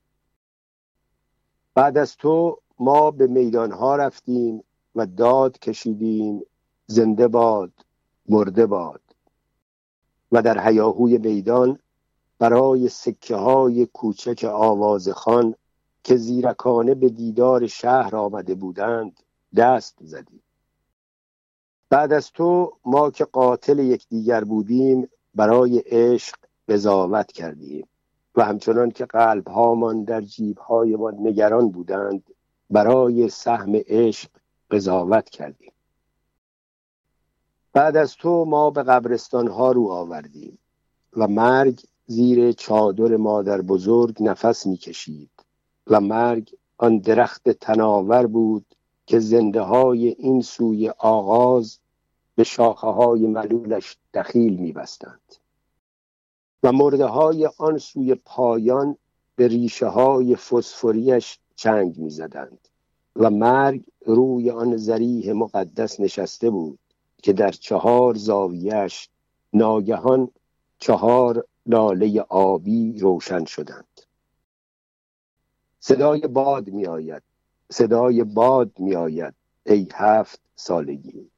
بعد 1.75 1.99
از 1.99 2.17
تو 2.17 2.59
ما 2.79 3.11
به 3.11 3.27
میدان 3.27 3.73
ها 3.73 3.97
رفتیم 3.97 4.65
و 4.95 5.07
داد 5.07 5.59
کشیدیم 5.59 6.43
زنده 6.87 7.29
باد 7.29 7.73
مرده 8.29 8.67
باد. 8.67 9.01
و 10.33 10.43
در 10.43 10.69
هیاهوی 10.69 11.19
میدان 11.19 11.79
برای 12.39 12.89
سکه 12.89 13.37
های 13.37 13.87
کوچک 13.87 14.45
آوازخان 14.45 15.55
که 16.05 16.17
زیرکانه 16.17 16.95
به 16.95 17.09
دیدار 17.09 17.67
شهر 17.67 18.17
آمده 18.17 18.55
بودند 18.55 19.21
دست 19.57 19.99
زدیم. 20.01 20.43
بعد 21.91 22.13
از 22.13 22.33
تو 22.33 22.73
ما 22.85 23.11
که 23.11 23.25
قاتل 23.25 23.79
یکدیگر 23.79 24.45
بودیم 24.45 25.09
برای 25.35 25.79
عشق 25.79 26.37
قضاوت 26.69 27.33
کردیم. 27.33 27.87
و 28.37 28.45
همچنان 28.45 28.91
که 28.91 29.07
قلب 29.07 29.49
هامان 29.49 30.05
در 30.05 30.21
جیب 30.21 30.59
هایمان 30.59 31.15
نگران 31.27 31.71
بودند 31.71 32.23
برای 32.71 33.29
سهم 33.29 33.73
عشق 33.87 34.31
قضاوت 34.71 35.29
کردیم. 35.29 35.73
بعد 37.73 37.97
از 37.97 38.17
تو 38.17 38.45
ما 38.45 38.71
به 38.71 38.83
قبرستان 38.83 39.49
ها 39.49 39.73
رو 39.73 39.89
آوردیم 39.89 40.59
و 41.17 41.29
مرگ 41.29 41.81
زیر 42.07 42.53
چادر 42.53 43.17
مادر 43.17 43.61
بزرگ 43.61 44.23
نفس 44.23 44.67
می‌کشید 44.67 45.31
و 45.87 46.01
مرگ 46.01 46.51
آن 46.79 46.99
درخت 46.99 47.51
تناور 47.51 48.27
بود 48.27 48.67
که 49.11 49.21
زنده 49.21 49.61
های 49.61 50.09
این 50.09 50.43
سوی 50.43 50.89
آغاز 50.89 51.79
به 52.35 52.45
شاخه 52.45 52.87
های 52.87 53.27
ملولش 53.27 53.97
دخیل 54.15 54.57
میبستند 54.57 55.35
و 56.63 56.73
مرده 56.73 57.07
های 57.07 57.49
آن 57.59 57.79
سوی 57.79 58.15
پایان 58.15 58.97
به 59.37 59.49
ریشه 59.49 59.87
های 59.87 60.37
فسفوریش 60.37 61.39
چنگ 61.57 61.99
می‌زدند 61.99 62.69
و 63.17 63.31
مرگ 63.31 63.85
روی 64.07 64.51
آن 64.51 64.77
زریح 64.77 65.33
مقدس 65.33 66.01
نشسته 66.01 66.51
بود 66.51 66.79
که 67.23 67.33
در 67.33 67.51
چهار 67.51 68.15
زاویش 68.15 69.09
ناگهان 69.53 70.29
چهار 70.79 71.47
لاله 71.67 72.21
آبی 72.21 72.99
روشن 72.99 73.45
شدند. 73.45 74.01
صدای 75.81 76.21
باد 76.21 76.69
می 76.69 76.87
آید 76.87 77.23
صدای 77.71 78.25
باد 78.25 78.71
می 78.79 78.95
آید 78.95 79.35
ای 79.67 79.89
هفت 79.95 80.41
سالگی. 80.57 81.31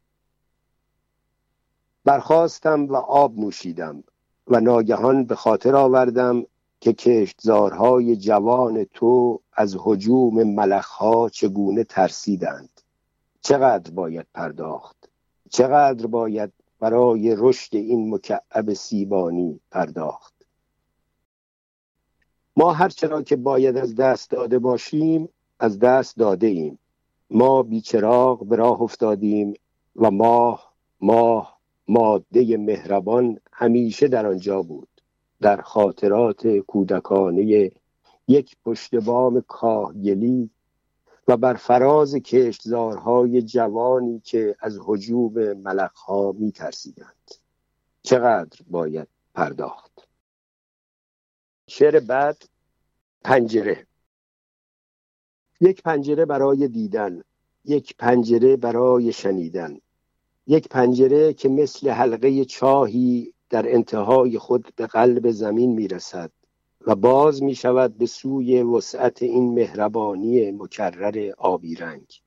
برخواستم 2.04 2.86
و 2.86 2.96
آب 2.96 3.38
نوشیدم 3.38 4.04
و 4.46 4.60
ناگهان 4.60 5.24
به 5.24 5.34
خاطر 5.34 5.76
آوردم 5.76 6.46
که 6.80 6.92
کشتزارهای 6.92 8.16
جوان 8.16 8.84
تو 8.84 9.40
از 9.52 9.76
حجوم 9.78 10.42
ملخها 10.42 11.28
چگونه 11.28 11.84
ترسیدند. 11.84 12.80
چقدر 13.40 13.90
باید 13.90 14.26
پرداخت؟ 14.34 15.08
چقدر 15.50 16.06
باید 16.06 16.52
برای 16.80 17.34
رشد 17.38 17.76
این 17.76 18.14
مکعب 18.14 18.72
سیبانی 18.72 19.60
پرداخت؟ 19.70 20.34
ما 22.56 22.72
هرچرا 22.72 23.22
که 23.22 23.36
باید 23.36 23.76
از 23.76 23.94
دست 23.94 24.30
داده 24.30 24.58
باشیم 24.58 25.28
از 25.62 25.78
دست 25.78 26.16
داده 26.16 26.46
ایم 26.46 26.78
ما 27.30 27.62
بیچراغ 27.62 28.46
به 28.46 28.56
راه 28.56 28.82
افتادیم 28.82 29.54
و 29.96 30.10
ماه 30.10 30.72
ماه 31.00 31.60
ماده 31.88 32.56
مهربان 32.56 33.40
همیشه 33.52 34.08
در 34.08 34.26
آنجا 34.26 34.62
بود. 34.62 34.88
در 35.40 35.60
خاطرات 35.60 36.46
کودکانه 36.46 37.70
یک 38.28 38.56
پشت 38.64 38.94
بام 38.94 39.40
کاهگلی 39.40 40.50
و 41.28 41.36
بر 41.36 41.54
فراز 41.54 42.14
کشتزارهای 42.14 43.42
جوانی 43.42 44.20
که 44.20 44.56
از 44.60 44.78
حجوم 44.84 45.52
ملخها 45.52 46.32
می 46.32 46.52
ترسیدند 46.52 47.30
چقدر 48.02 48.60
باید 48.70 49.08
پرداخت؟ 49.34 50.08
شعر 51.66 52.00
بعد 52.00 52.44
پنجره. 53.24 53.86
یک 55.62 55.82
پنجره 55.82 56.24
برای 56.24 56.68
دیدن 56.68 57.22
یک 57.64 57.96
پنجره 57.96 58.56
برای 58.56 59.12
شنیدن 59.12 59.78
یک 60.46 60.68
پنجره 60.68 61.32
که 61.32 61.48
مثل 61.48 61.90
حلقه 61.90 62.44
چاهی 62.44 63.34
در 63.50 63.74
انتهای 63.74 64.38
خود 64.38 64.72
به 64.76 64.86
قلب 64.86 65.30
زمین 65.30 65.72
می‌رسد 65.72 66.30
و 66.86 66.94
باز 66.94 67.42
می 67.42 67.54
شود 67.54 67.98
به 67.98 68.06
سوی 68.06 68.62
وسعت 68.62 69.22
این 69.22 69.54
مهربانی 69.54 70.50
مکرر 70.50 71.32
آبی 71.38 71.74
رنگ. 71.74 72.22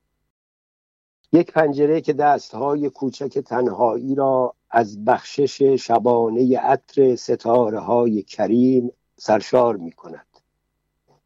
یک 1.34 1.52
پنجره 1.52 2.02
که 2.02 2.14
دستهای 2.14 2.90
کوچک 2.90 3.40
تنهایی 3.40 4.16
را 4.16 4.56
از 4.70 5.06
بخشش 5.06 5.62
شبانه 5.62 6.58
عطر 6.58 7.16
ستاره 7.16 7.80
های 7.80 8.22
کریم 8.22 8.92
سرشار 9.18 9.78
می 9.78 9.92
کند 9.92 10.28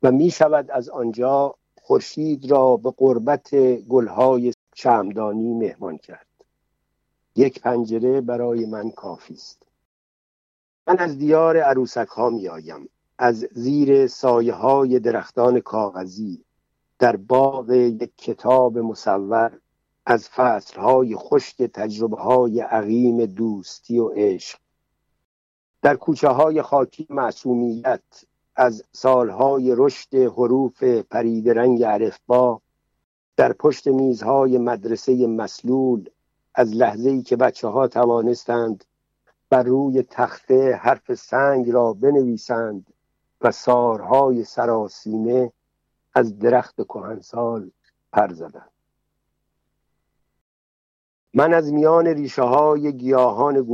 و 0.03 0.11
می 0.11 0.31
شود 0.31 0.71
از 0.71 0.89
آنجا 0.89 1.58
خورشید 1.89 2.51
را 2.51 2.77
به 2.77 2.93
قربت 2.97 3.55
گلهای 3.79 4.53
شمدانی 4.75 5.53
مهمان 5.53 5.97
کرد. 5.97 6.27
یک 7.35 7.61
پنجره 7.61 8.21
برای 8.21 8.65
من 8.65 8.91
کافی 8.91 9.33
است. 9.33 9.63
من 10.87 10.97
از 10.97 11.17
دیار 11.17 11.57
عروسک 11.57 12.07
ها 12.07 12.29
می 12.29 12.47
آیم. 12.47 12.89
از 13.17 13.47
زیر 13.51 14.07
سایه 14.07 14.53
های 14.53 14.99
درختان 14.99 15.59
کاغذی 15.59 16.45
در 16.99 17.15
باغ 17.15 17.69
یک 17.71 18.11
کتاب 18.17 18.77
مصور 18.77 19.59
از 20.05 20.29
فصل 20.29 20.79
های 20.79 21.15
خشک 21.15 21.63
تجربه 21.63 22.17
های 22.17 22.59
عقیم 22.59 23.25
دوستی 23.25 23.99
و 23.99 24.09
عشق. 24.09 24.59
در 25.81 25.95
کوچه 25.95 26.27
های 26.29 26.61
خاکی 26.61 27.07
معصومیت 27.09 28.25
از 28.59 28.83
سالهای 28.91 29.73
رشد 29.77 30.15
حروف 30.15 30.83
پرید 30.83 31.49
رنگ 31.49 31.83
عرفبا 31.83 32.61
در 33.35 33.53
پشت 33.53 33.87
میزهای 33.87 34.57
مدرسه 34.57 35.27
مسلول 35.27 36.09
از 36.55 36.75
لحظه 36.75 37.09
ای 37.09 37.21
که 37.21 37.35
بچه 37.35 37.67
ها 37.67 37.87
توانستند 37.87 38.83
بر 39.49 39.63
روی 39.63 40.03
تخته 40.03 40.75
حرف 40.75 41.13
سنگ 41.13 41.69
را 41.69 41.93
بنویسند 41.93 42.93
و 43.41 43.51
سارهای 43.51 44.43
سراسیمه 44.43 45.51
از 46.15 46.39
درخت 46.39 46.75
کهنسال 46.75 47.71
پر 48.13 48.33
زدند. 48.33 48.71
من 51.33 51.53
از 51.53 51.73
میان 51.73 52.07
ریشه 52.07 52.43
های 52.43 52.93
گیاهان 52.93 53.65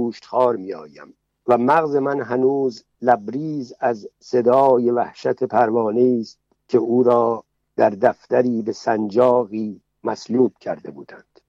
می 0.55 0.73
آیم 0.73 1.13
و 1.47 1.57
مغز 1.57 1.95
من 1.95 2.21
هنوز 2.21 2.83
لبریز 3.01 3.73
از 3.79 4.09
صدای 4.19 4.91
وحشت 4.91 5.43
پروانه 5.43 6.17
است 6.19 6.39
که 6.67 6.77
او 6.77 7.03
را 7.03 7.43
در 7.75 7.89
دفتری 7.89 8.61
به 8.61 8.71
سنجاقی 8.71 9.81
مسلوب 10.03 10.53
کرده 10.59 10.91
بودند. 10.91 11.39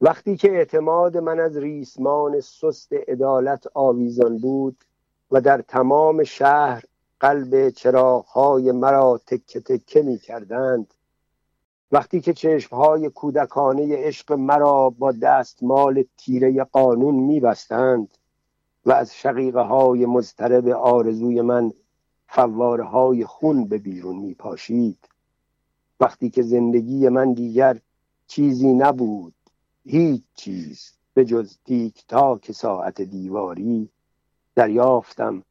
وقتی 0.00 0.36
که 0.36 0.52
اعتماد 0.52 1.16
من 1.16 1.40
از 1.40 1.56
ریسمان 1.56 2.40
سست 2.40 2.92
عدالت 2.92 3.64
آویزان 3.74 4.38
بود 4.38 4.84
و 5.30 5.40
در 5.40 5.62
تمام 5.62 6.24
شهر 6.24 6.84
قلب 7.20 7.70
چراغهای 7.70 8.72
مرا 8.72 9.20
تکه 9.26 9.60
تکه 9.60 10.02
می 10.02 10.18
کردند 10.18 10.94
وقتی 11.92 12.20
که 12.20 12.32
چشمهای 12.32 13.10
کودکانه 13.10 13.96
عشق 13.96 14.32
مرا 14.32 14.90
با 14.90 15.12
دستمال 15.12 16.04
تیره 16.16 16.64
قانون 16.64 17.14
می 17.14 17.40
بستند 17.40 18.14
و 18.86 18.92
از 18.92 19.14
شقیقه 19.14 19.60
های 19.60 20.06
مضطرب 20.06 20.68
آرزوی 20.68 21.40
من 21.40 21.72
فواره 22.28 22.84
های 22.84 23.24
خون 23.24 23.64
به 23.68 23.78
بیرون 23.78 24.16
می 24.16 24.34
پاشید 24.34 25.08
وقتی 26.00 26.30
که 26.30 26.42
زندگی 26.42 27.08
من 27.08 27.32
دیگر 27.32 27.80
چیزی 28.26 28.74
نبود 28.74 29.34
هیچ 29.84 30.22
چیز 30.34 30.92
به 31.14 31.24
جز 31.24 31.58
تیک 31.64 32.04
تاک 32.08 32.52
ساعت 32.52 33.02
دیواری 33.02 33.90
دریافتم. 34.54 35.42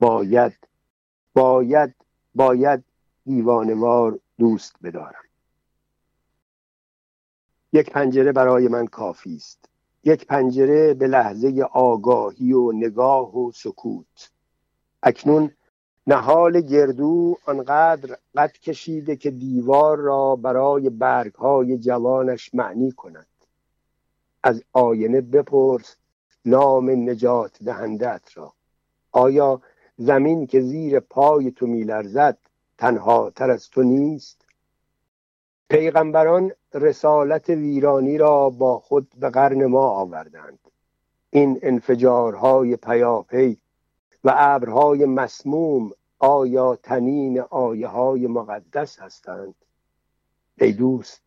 باید 0.00 0.52
باید 1.34 1.94
باید 2.34 2.84
دیوانوار 3.24 4.18
دوست 4.38 4.76
بدارم. 4.82 5.31
یک 7.72 7.90
پنجره 7.90 8.32
برای 8.32 8.68
من 8.68 8.86
کافی 8.86 9.36
است. 9.36 9.68
یک 10.04 10.26
پنجره 10.26 10.94
به 10.94 11.06
لحظه 11.06 11.62
آگاهی 11.72 12.52
و 12.52 12.72
نگاه 12.72 13.38
و 13.38 13.52
سکوت. 13.52 14.30
اکنون 15.02 15.50
نهال 16.06 16.60
گردو 16.60 17.36
آنقدر 17.46 18.16
قد 18.36 18.52
کشیده 18.52 19.16
که 19.16 19.30
دیوار 19.30 19.98
را 19.98 20.36
برای 20.36 20.90
برگهای 20.90 21.78
جوانش 21.78 22.54
معنی 22.54 22.92
کند. 22.92 23.26
از 24.42 24.62
آینه 24.72 25.20
بپرس 25.20 25.96
نام 26.44 26.90
نجات 26.90 27.62
دهندت 27.64 28.22
را. 28.34 28.52
آیا 29.12 29.62
زمین 29.96 30.46
که 30.46 30.60
زیر 30.60 31.00
پای 31.00 31.50
تو 31.50 31.66
میلرزد 31.66 32.38
تنها 32.78 33.30
تر 33.30 33.50
از 33.50 33.70
تو 33.70 33.82
نیست؟ 33.82 34.41
پیغمبران 35.72 36.52
رسالت 36.74 37.48
ویرانی 37.48 38.18
را 38.18 38.50
با 38.50 38.78
خود 38.78 39.12
به 39.16 39.30
قرن 39.30 39.66
ما 39.66 39.88
آوردند. 39.88 40.58
این 41.30 41.58
انفجارهای 41.62 42.76
پیاپی 42.76 43.58
و 44.24 44.34
ابرهای 44.36 45.04
مسموم 45.04 45.90
آیا 46.18 46.76
تنین 46.76 47.40
آیه 47.40 47.86
های 47.86 48.26
مقدس 48.26 49.00
هستند؟ 49.00 49.54
ای 50.60 50.72
دوست 50.72 51.22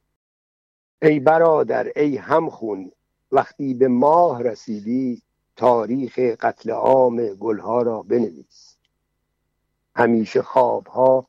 ای 1.01 1.19
برادر 1.19 1.91
ای 1.95 2.17
همخون 2.17 2.91
وقتی 3.31 3.73
به 3.73 3.87
ماه 3.87 4.43
رسیدی 4.43 5.21
تاریخ 5.55 6.19
قتل 6.19 6.71
عام 6.71 7.27
گلها 7.27 7.81
را 7.81 8.01
بنویس. 8.01 8.77
همیشه 9.95 10.41
خوابها 10.41 11.27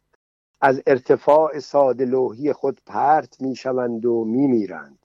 از 0.61 0.83
ارتفاع 0.87 1.59
ساده 1.59 2.05
لوحی 2.05 2.53
خود 2.53 2.81
پرت 2.87 3.41
می 3.41 3.57
شوند 3.57 4.07
و 4.07 4.25
می 4.25 4.47
میرند 4.47 4.99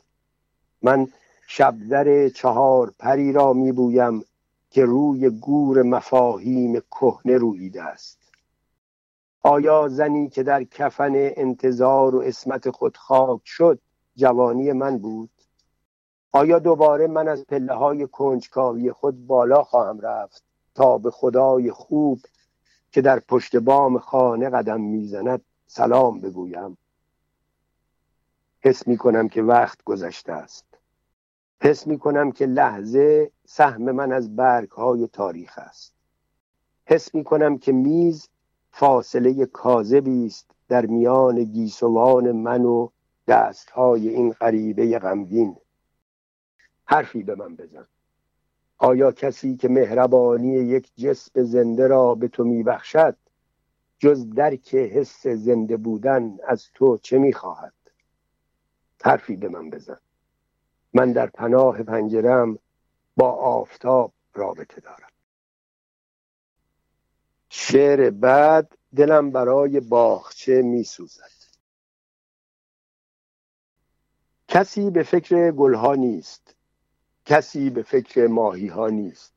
من 0.81 1.07
شبدر 1.47 2.29
چهار 2.29 2.93
پری 2.99 3.31
را 3.31 3.53
می 3.53 3.71
بویم 3.71 4.23
که 4.69 4.85
روی 4.85 5.29
گور 5.29 5.81
مفاهیم 5.83 6.79
کهنه 6.79 7.37
رویده 7.37 7.83
است. 7.83 8.17
آیا 9.43 9.87
زنی 9.87 10.29
که 10.29 10.43
در 10.43 10.63
کفن 10.63 11.11
انتظار 11.15 12.15
و 12.15 12.19
اسمت 12.19 12.69
خود 12.69 12.97
خاک 12.97 13.41
شد 13.45 13.79
جوانی 14.15 14.71
من 14.71 14.97
بود؟ 14.97 15.29
آیا 16.31 16.59
دوباره 16.59 17.07
من 17.07 17.27
از 17.27 17.45
پله 17.45 17.73
های 17.73 18.07
کنجکاوی 18.07 18.91
خود 18.91 19.27
بالا 19.27 19.63
خواهم 19.63 19.99
رفت 19.99 20.43
تا 20.75 20.97
به 20.97 21.11
خدای 21.11 21.71
خوب 21.71 22.19
که 22.91 23.01
در 23.01 23.19
پشت 23.19 23.55
بام 23.55 23.97
خانه 23.97 24.49
قدم 24.49 24.81
می‌زند 24.81 25.41
سلام 25.67 26.19
بگویم. 26.19 26.77
حس 28.59 28.87
می 28.87 28.97
کنم 28.97 29.29
که 29.29 29.41
وقت 29.41 29.83
گذشته 29.83 30.33
است. 30.33 30.65
حس 31.61 31.87
می 31.87 31.99
کنم 31.99 32.31
که 32.31 32.45
لحظه 32.45 33.31
سهم 33.45 33.91
من 33.91 34.11
از 34.11 34.35
برگ 34.35 34.69
های 34.69 35.07
تاریخ 35.07 35.57
است. 35.57 35.93
حس 36.85 37.15
می 37.15 37.23
کنم 37.23 37.57
که 37.57 37.71
میز 37.71 38.29
فاصله 38.71 39.45
کاذبی 39.45 40.25
است 40.25 40.51
در 40.67 40.85
میان 40.85 41.43
گیسوان 41.43 42.31
من 42.31 42.65
و 42.65 42.89
دست 43.27 43.69
های 43.69 44.09
این 44.09 44.31
غریبه 44.31 44.99
غمگین. 44.99 45.57
حرفی 46.85 47.23
به 47.23 47.35
من 47.35 47.55
بزن. 47.55 47.87
آیا 48.83 49.11
کسی 49.11 49.55
که 49.55 49.69
مهربانی 49.69 50.53
یک 50.53 50.91
جسم 50.95 51.43
زنده 51.43 51.87
را 51.87 52.15
به 52.15 52.27
تو 52.27 52.43
میبخشد 52.43 53.17
جز 53.99 54.29
درک 54.29 54.75
حس 54.75 55.27
زنده 55.27 55.77
بودن 55.77 56.37
از 56.47 56.67
تو 56.73 56.97
چه 56.97 57.17
می‌خواهد؟ 57.17 57.73
حرفی 59.03 59.35
به 59.35 59.49
من 59.49 59.69
بزن. 59.69 59.99
من 60.93 61.11
در 61.11 61.27
پناه 61.27 61.83
پنجرم 61.83 62.59
با 63.17 63.31
آفتاب 63.31 64.13
رابطه 64.33 64.81
دارم. 64.81 65.11
شعر 67.49 68.09
بعد 68.09 68.77
دلم 68.95 69.31
برای 69.31 69.79
باغچه 69.79 70.61
میسوزد. 70.61 71.41
کسی 74.47 74.91
به 74.91 75.03
فکر 75.03 75.51
گلها 75.51 75.95
نیست. 75.95 76.55
کسی 77.25 77.69
به 77.69 77.83
فکر 77.83 78.27
ماهی 78.27 78.67
ها 78.67 78.87
نیست. 78.87 79.33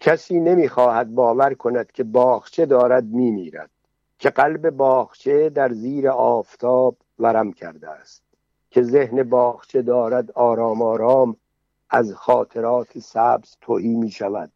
کسی 0.00 0.40
نمی‌خواهد 0.40 1.14
باور 1.14 1.54
کند 1.54 1.92
که 1.92 2.04
باغچه 2.04 2.66
دارد 2.66 3.04
میمیرد 3.04 3.70
که 4.18 4.30
قلب 4.30 4.70
باغچه 4.70 5.50
در 5.50 5.72
زیر 5.72 6.08
آفتاب 6.08 6.96
ورم 7.18 7.52
کرده 7.52 7.90
است 7.90 8.22
که 8.70 8.82
ذهن 8.82 9.22
باغچه 9.22 9.82
دارد 9.82 10.30
آرام 10.32 10.82
آرام 10.82 11.36
از 11.90 12.14
خاطرات 12.14 12.98
سبز 12.98 13.56
توهی 13.60 13.96
می 13.96 14.10
شود 14.10 14.52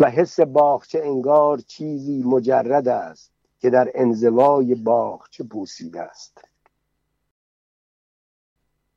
و 0.00 0.10
حس 0.10 0.40
باغچه 0.40 1.00
انگار 1.04 1.58
چیزی 1.58 2.22
مجرد 2.22 2.88
است 2.88 3.32
که 3.60 3.70
در 3.70 3.90
انزوای 3.94 4.74
باغچه 4.74 5.44
پوسیده 5.44 6.00
است. 6.00 6.44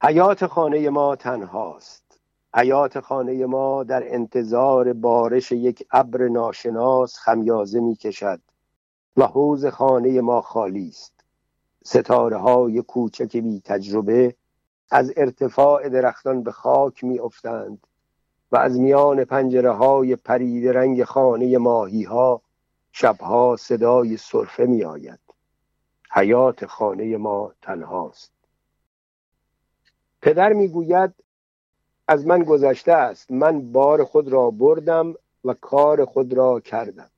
حیات 0.04 0.46
خانه 0.46 0.90
ما 0.90 1.16
تنهاست. 1.16 2.11
حیات 2.56 3.00
خانه 3.00 3.46
ما 3.46 3.84
در 3.84 4.14
انتظار 4.14 4.94
بارش 4.94 5.52
یک 5.52 5.88
ابر 5.92 6.28
ناشناس 6.28 7.18
خمیازه 7.18 7.80
می 7.80 7.96
کشد 7.96 8.42
و 9.18 9.28
حوز 9.28 9.66
خانه 9.66 10.22
ما 10.22 10.42
خالی 10.42 10.88
است. 10.88 11.14
ستاره 11.84 12.38
های 12.38 12.82
کوچک 12.82 13.38
بی 13.38 13.62
تجربه 13.66 14.36
از 14.92 15.14
ارتفاع 15.18 15.90
درختان 15.90 16.44
به 16.44 16.52
خاک 16.52 17.04
می 17.04 17.20
افتند 17.20 17.88
و 18.52 18.58
از 18.58 18.80
میان 18.80 19.24
پنجره 19.24 19.72
های 19.72 20.16
پرید 20.16 20.68
رنگ 20.68 21.04
خانه 21.04 21.58
ماهی 21.58 22.04
ها 22.04 22.42
شبها 22.92 23.56
صدای 23.60 24.18
صرفه 24.18 24.66
می 24.66 24.84
آید 24.84 25.20
حیات 26.12 26.66
خانه 26.66 27.18
ما 27.18 27.52
تنهاست. 27.62 28.32
پدر 30.22 30.54
می‌گوید 30.54 31.14
از 32.12 32.26
من 32.26 32.44
گذشته 32.44 32.92
است. 32.92 33.32
من 33.32 33.72
بار 33.72 34.04
خود 34.04 34.28
را 34.28 34.52
بردم 34.52 35.14
و 35.46 35.54
کار 35.54 36.06
خود 36.06 36.34
را 36.34 36.60
کردم. 36.60 37.10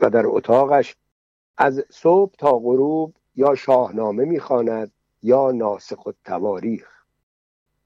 و 0.00 0.10
در 0.10 0.26
اتاقش 0.26 0.96
از 1.56 1.84
صبح 1.90 2.34
تا 2.38 2.58
غروب 2.58 3.14
یا 3.36 3.54
شاهنامه 3.54 4.24
می‌خواند 4.24 4.92
یا 5.22 5.50
ناسخ 5.50 6.06
و 6.06 6.12
تواریخ 6.24 6.88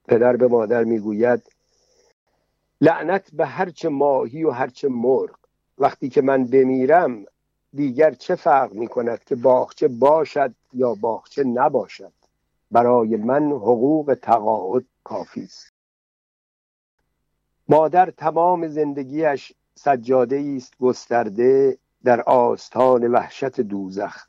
پدر 0.08 0.36
به 0.36 0.48
مادر 0.48 0.84
می‌گوید 0.84 1.42
لعنت 2.80 3.30
به 3.32 3.46
هرچه 3.46 3.88
ماهی 3.88 4.44
و 4.44 4.50
هرچه 4.50 4.88
مرغ. 4.88 5.36
وقتی 5.78 6.08
که 6.08 6.22
من 6.22 6.44
بمیرم 6.44 7.24
دیگر 7.74 8.10
چه 8.10 8.34
فرق 8.34 8.72
می 8.72 8.88
کند 8.88 9.24
که 9.24 9.36
باغچه 9.36 9.88
باشد 9.88 10.54
یا 10.72 10.94
باغچه 10.94 11.44
نباشد؟ 11.44 12.12
برای 12.70 13.16
من 13.16 13.42
حقوق 13.50 14.18
تقاعد 14.22 14.84
کافی 15.04 15.42
است. 15.42 15.73
مادر 17.68 18.10
تمام 18.10 18.68
زندگیش 18.68 19.52
سجاده 19.74 20.54
است 20.56 20.78
گسترده 20.80 21.78
در 22.04 22.20
آستان 22.20 23.06
وحشت 23.06 23.60
دوزخ. 23.60 24.26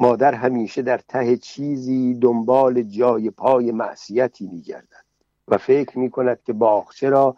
مادر 0.00 0.34
همیشه 0.34 0.82
در 0.82 0.98
ته 0.98 1.36
چیزی 1.36 2.14
دنبال 2.14 2.82
جای 2.82 3.30
پای 3.30 3.72
معصیتی 3.72 4.46
میگردد 4.46 5.04
و 5.48 5.58
فکر 5.58 5.98
می 5.98 6.10
کند 6.10 6.42
که 6.42 6.52
باغچه 6.52 7.08
را 7.08 7.36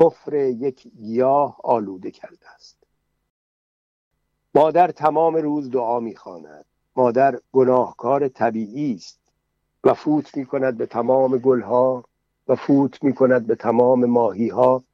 کفر 0.00 0.34
یک 0.34 0.88
گیاه 0.88 1.56
آلوده 1.64 2.10
کرده 2.10 2.50
است. 2.54 2.76
مادر 4.54 4.90
تمام 4.90 5.36
روز 5.36 5.70
دعا 5.70 6.00
می‌خواند. 6.00 6.64
مادر 6.96 7.40
گناهکار 7.52 8.28
طبیعی 8.28 8.94
است 8.94 9.20
و 9.84 9.94
فوت 9.94 10.36
می 10.36 10.46
کند 10.46 10.76
به 10.76 10.86
تمام 10.86 11.38
گلها. 11.38 12.04
و 12.48 12.54
فوت 12.54 13.04
می 13.04 13.14
کند 13.14 13.46
به 13.46 13.54
تمام 13.54 14.04
ماهی 14.04 14.48
ها 14.48 14.84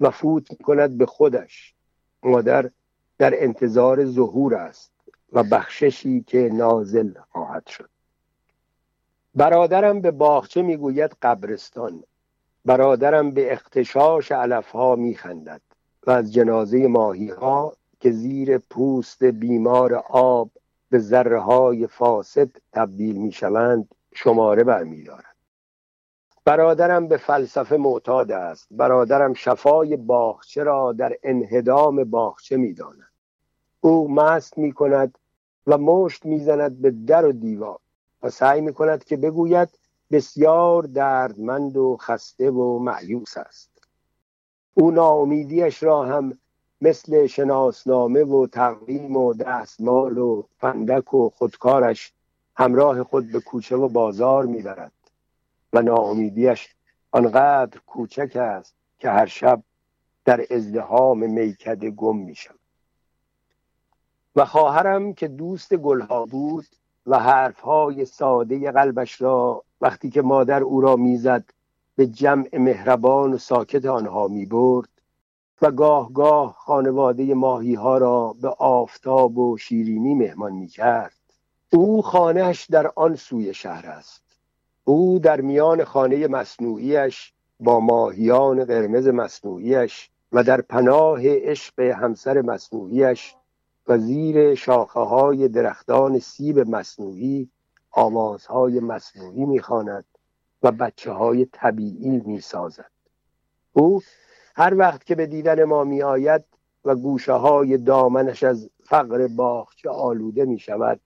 و 0.00 0.10
فوت 0.10 0.50
می 0.50 0.56
کند 0.56 0.98
به 0.98 1.06
خودش. 1.06 1.74
مادر 2.22 2.70
در 3.18 3.42
انتظار 3.44 4.04
ظهور 4.04 4.54
است 4.54 4.92
و 5.32 5.42
بخششی 5.42 6.22
که 6.22 6.50
نازل 6.52 7.12
خواهد 7.30 7.66
شد. 7.66 7.88
برادرم 9.34 10.00
به 10.00 10.10
باغچه 10.10 10.62
می‌گوید 10.62 11.16
قبرستان. 11.22 12.02
برادرم 12.64 13.30
به 13.30 13.52
اختشاش 13.52 14.32
علفها 14.32 14.96
میخندد 14.96 15.60
و 16.06 16.10
از 16.10 16.32
جنازه 16.32 16.86
ماهی 16.86 17.28
ها 17.28 17.76
که 18.00 18.10
زیر 18.10 18.58
پوست 18.58 19.24
بیمار 19.24 19.94
آب 20.10 20.50
به 20.90 20.98
ذره 20.98 21.40
های 21.40 21.86
فاسد 21.86 22.48
تبدیل 22.72 23.16
می‌شوند 23.16 23.88
شماره 24.14 24.64
برمیدارد. 24.64 25.31
برادرم 26.44 27.08
به 27.08 27.16
فلسفه 27.16 27.76
معتاد 27.76 28.32
است. 28.32 28.66
برادرم 28.70 29.34
شفای 29.34 29.96
باغچه 29.96 30.62
را 30.62 30.92
در 30.92 31.16
انهدام 31.22 32.04
باغچه 32.04 32.56
می‌داند. 32.56 33.12
او 33.80 34.14
مست 34.14 34.58
می 34.58 34.72
کند 34.72 35.18
و 35.66 35.78
مشت 35.78 36.26
می‌زند 36.26 36.82
به 36.82 36.90
در 36.90 37.26
و 37.26 37.32
دیوار 37.32 37.78
و 38.22 38.30
سعی 38.30 38.60
می 38.60 38.72
کند 38.72 39.04
که 39.04 39.16
بگوید 39.16 39.68
بسیار 40.10 40.82
دردمند 40.82 41.76
و 41.76 41.96
خسته 42.00 42.50
و 42.50 42.78
معیوس 42.78 43.36
است. 43.36 43.70
او 44.74 44.90
ناامیدیش 44.90 45.82
را 45.82 46.04
هم 46.04 46.38
مثل 46.80 47.26
شناسنامه 47.26 48.24
و 48.24 48.46
تقویم 48.46 49.16
و 49.16 49.34
دستمال 49.34 50.18
و 50.18 50.42
فندک 50.58 51.14
و 51.14 51.30
خودکارش 51.30 52.12
همراه 52.56 53.02
خود 53.02 53.32
به 53.32 53.40
کوچه 53.40 53.76
و 53.76 53.88
بازار 53.88 54.46
می‌برد. 54.46 54.92
و 55.72 55.82
ناامیدیش 55.82 56.74
آنقدر 57.12 57.80
کوچک 57.86 58.36
است 58.36 58.74
که 58.98 59.10
هر 59.10 59.26
شب 59.26 59.62
در 60.24 60.46
ازدهام 60.50 61.30
میکده 61.30 61.90
گم 61.90 62.16
می 62.16 62.34
و 64.36 64.44
خواهرم 64.44 65.14
که 65.14 65.28
دوست 65.28 65.74
گلها 65.74 66.26
بود 66.26 66.66
و 67.06 67.18
حرفهای 67.18 68.04
ساده 68.04 68.70
قلبش 68.70 69.22
را 69.22 69.64
وقتی 69.80 70.10
که 70.10 70.22
مادر 70.22 70.62
او 70.62 70.80
را 70.80 70.96
می‌زد 70.96 71.44
به 71.96 72.06
جمع 72.06 72.58
مهربان 72.58 73.32
و 73.32 73.38
ساکت 73.38 73.84
آنها 73.84 74.28
می 74.28 74.46
برد 74.46 74.88
و 75.62 75.70
گاه 75.70 76.12
گاه 76.12 76.52
خانواده 76.52 77.34
ماهی 77.34 77.74
ها 77.74 77.98
را 77.98 78.36
به 78.40 78.48
آفتاب 78.48 79.38
و 79.38 79.56
شیرینی 79.56 80.14
مهمان 80.14 80.52
می 80.52 80.66
کرد 80.66 81.16
او 81.72 82.02
خانهش 82.02 82.66
در 82.66 82.92
آن 82.96 83.16
سوی 83.16 83.54
شهر 83.54 83.86
است. 83.86 84.21
او 84.84 85.18
در 85.18 85.40
میان 85.40 85.84
خانه 85.84 86.28
مصنوعیش 86.28 87.32
با 87.60 87.80
ماهیان 87.80 88.64
قرمز 88.64 89.08
مصنوعیش 89.08 90.10
و 90.32 90.44
در 90.44 90.60
پناه 90.60 91.20
عشق 91.24 91.80
همسر 91.80 92.40
مصنوعیش 92.40 93.34
و 93.86 93.98
زیر 93.98 94.54
شاخه 94.54 95.00
های 95.00 95.48
درختان 95.48 96.18
سیب 96.18 96.58
مصنوعی 96.58 97.50
آوازهای 97.90 98.80
مصنوعی 98.80 99.44
می‌خواند 99.44 100.04
و 100.62 100.72
بچه 100.72 101.12
های 101.12 101.44
طبیعی 101.44 102.22
می‌سازد. 102.26 102.90
او 103.72 104.00
هر 104.56 104.74
وقت 104.78 105.04
که 105.04 105.14
به 105.14 105.26
دیدن 105.26 105.64
ما 105.64 105.84
می 105.84 106.02
آید 106.02 106.44
و 106.84 106.94
گوشه 106.94 107.32
های 107.32 107.78
دامنش 107.78 108.42
از 108.42 108.70
فقر 108.84 109.26
باغچه 109.26 109.90
آلوده 109.90 110.44
می 110.44 110.58
شود 110.58 111.00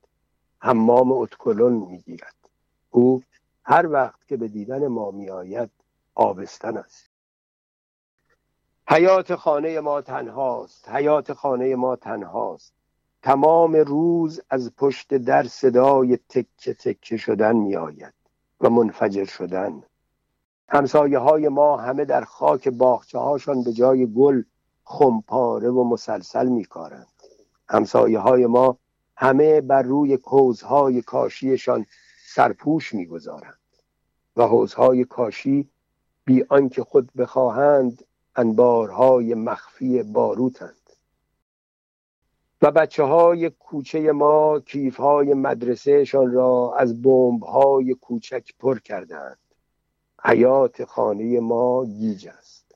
حمام 0.59 1.13
اتکلون 1.13 1.73
می 1.73 1.99
گیرد 1.99 2.35
او 2.91 3.23
هر 3.69 3.87
وقت 3.87 4.27
که 4.27 4.37
به 4.37 4.49
دیدن 4.49 4.87
ما 4.87 5.11
می 5.11 5.31
آید 5.31 5.71
آبستن 6.15 6.77
است. 6.77 7.11
حیات 8.89 9.35
خانه 9.35 9.81
ما 9.81 10.01
تنهاست 10.01 10.89
حیات 10.89 11.33
خانه 11.33 11.77
ما 11.77 11.97
تنهاست. 11.97 12.75
تمام 13.23 13.77
روز 13.77 14.41
از 14.51 14.73
پشت 14.77 15.15
در 15.15 15.43
صدای 15.43 16.19
تکه 16.29 16.75
تکه 16.75 17.17
شدن 17.17 17.57
می 17.57 17.77
آید 17.77 18.15
و 18.61 18.71
منفجر 18.71 19.25
شدن. 19.25 19.83
همسایه 20.69 21.19
های 21.19 21.49
ما 21.49 21.77
همه 21.77 22.05
در 22.05 22.25
خاک 22.25 22.69
باخچه 22.69 23.19
هاشان 23.19 23.63
به 23.65 23.73
جای 23.73 24.07
گل 24.07 24.43
خمپاره 24.85 25.71
و 25.71 25.85
مسلسل 25.85 26.49
می 26.49 26.65
کارند 26.65 27.23
همسایه 27.69 28.19
های 28.19 28.47
ما 28.47 28.79
همه 29.17 29.61
بر 29.61 29.83
روی 29.83 30.17
کوزهای 30.17 31.03
کاشیشان 31.03 31.87
سرپوش 32.37 32.95
می‌گذارند 32.95 33.59
و 34.37 34.47
حوزهای 34.47 35.05
کاشی 35.05 35.69
بی 36.25 36.45
آنکه 36.49 36.85
خود 36.85 37.13
بخواهند 37.13 38.05
انبارهای 38.37 39.35
مخفی 39.35 40.03
باروتند. 40.03 40.91
و 42.63 42.71
بچه 42.71 43.03
های 43.03 43.51
کوچه 43.51 44.13
ما 44.13 44.61
کیف 44.61 44.97
های 44.97 45.35
مدرسهشان 45.35 46.33
را 46.33 46.75
از 46.79 47.03
بمب 47.03 47.43
های 47.43 47.95
کوچک 47.95 48.51
پر 48.59 48.79
کردند. 48.79 49.39
حیات 50.25 50.85
خانه 50.85 51.41
ما 51.41 51.85
گیج 51.85 52.29
است. 52.29 52.75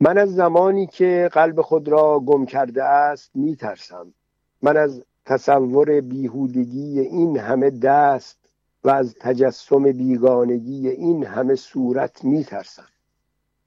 من 0.00 0.18
از 0.18 0.34
زمانی 0.34 0.86
که 0.86 1.30
قلب 1.32 1.60
خود 1.60 1.88
را 1.88 2.20
گم 2.20 2.46
کرده 2.46 2.84
است 2.84 3.30
می 3.34 3.56
ترسم 3.56 4.14
من 4.62 4.76
از 4.76 5.04
تصور 5.24 6.00
بیهودگی 6.00 7.00
این 7.00 7.38
همه 7.38 7.70
دست 7.70 8.38
و 8.84 8.90
از 8.90 9.14
تجسم 9.20 9.92
بیگانگی 9.92 10.88
این 10.88 11.24
همه 11.24 11.54
صورت 11.54 12.24
می 12.24 12.44
ترسم 12.44 12.86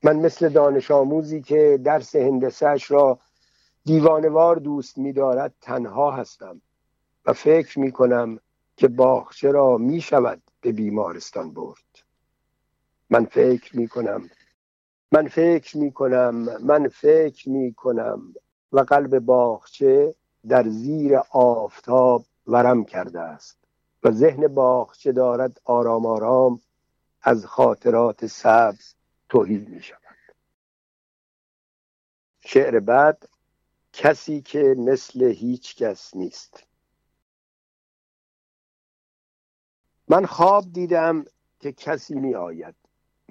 من 0.04 0.16
مثل 0.16 0.50
دانش 0.50 0.92
آموزی 0.92 1.42
که 1.42 1.80
درس 1.84 2.16
هندسهش 2.16 2.92
را 2.92 3.20
دیوانوار 3.86 4.56
دوست 4.56 4.98
می 4.98 5.14
دارد 5.14 5.54
تنها 5.62 6.12
هستم 6.12 6.62
و 7.26 7.34
فکر 7.34 7.80
می 7.80 7.92
کنم 7.92 8.40
که 8.78 8.88
باخچه 8.88 9.52
را 9.52 9.78
می 9.78 10.02
شود 10.02 10.42
به 10.62 10.72
بیمارستان 10.72 11.54
برد. 11.54 11.84
من 13.10 13.26
فکر 13.26 13.78
می 13.78 13.88
کنم 13.88 14.30
من 15.12 15.28
فکر 15.28 15.78
می 15.78 15.92
کنم 15.92 16.36
من 16.64 16.88
فکر 16.88 17.50
می 17.50 17.74
کنم 17.74 18.34
و 18.72 18.80
قلب 18.80 19.20
باغچه 19.20 20.16
در 20.48 20.70
زیر 20.70 21.18
آفتاب 21.32 22.26
ورم 22.48 22.86
کرده 22.86 23.20
است 23.20 23.58
و 24.04 24.12
ذهن 24.12 24.48
باغچه 24.48 25.12
دارد 25.12 25.62
آرام 25.66 26.06
آرام 26.06 26.62
از 27.22 27.46
خاطرات 27.46 28.26
سبز 28.26 28.94
توهی 29.30 29.58
می 29.58 29.82
شود. 29.82 30.00
شعر 32.46 32.80
بعد 32.80 33.30
کسی 33.94 34.42
که 34.42 34.76
مثل 34.78 35.24
هیچ 35.24 35.76
کس 35.76 36.16
نیست. 36.16 36.64
من 40.08 40.26
خواب 40.26 40.74
دیدم 40.74 41.26
که 41.60 41.72
کسی 41.72 42.16
می 42.16 42.36
آید. 42.36 42.76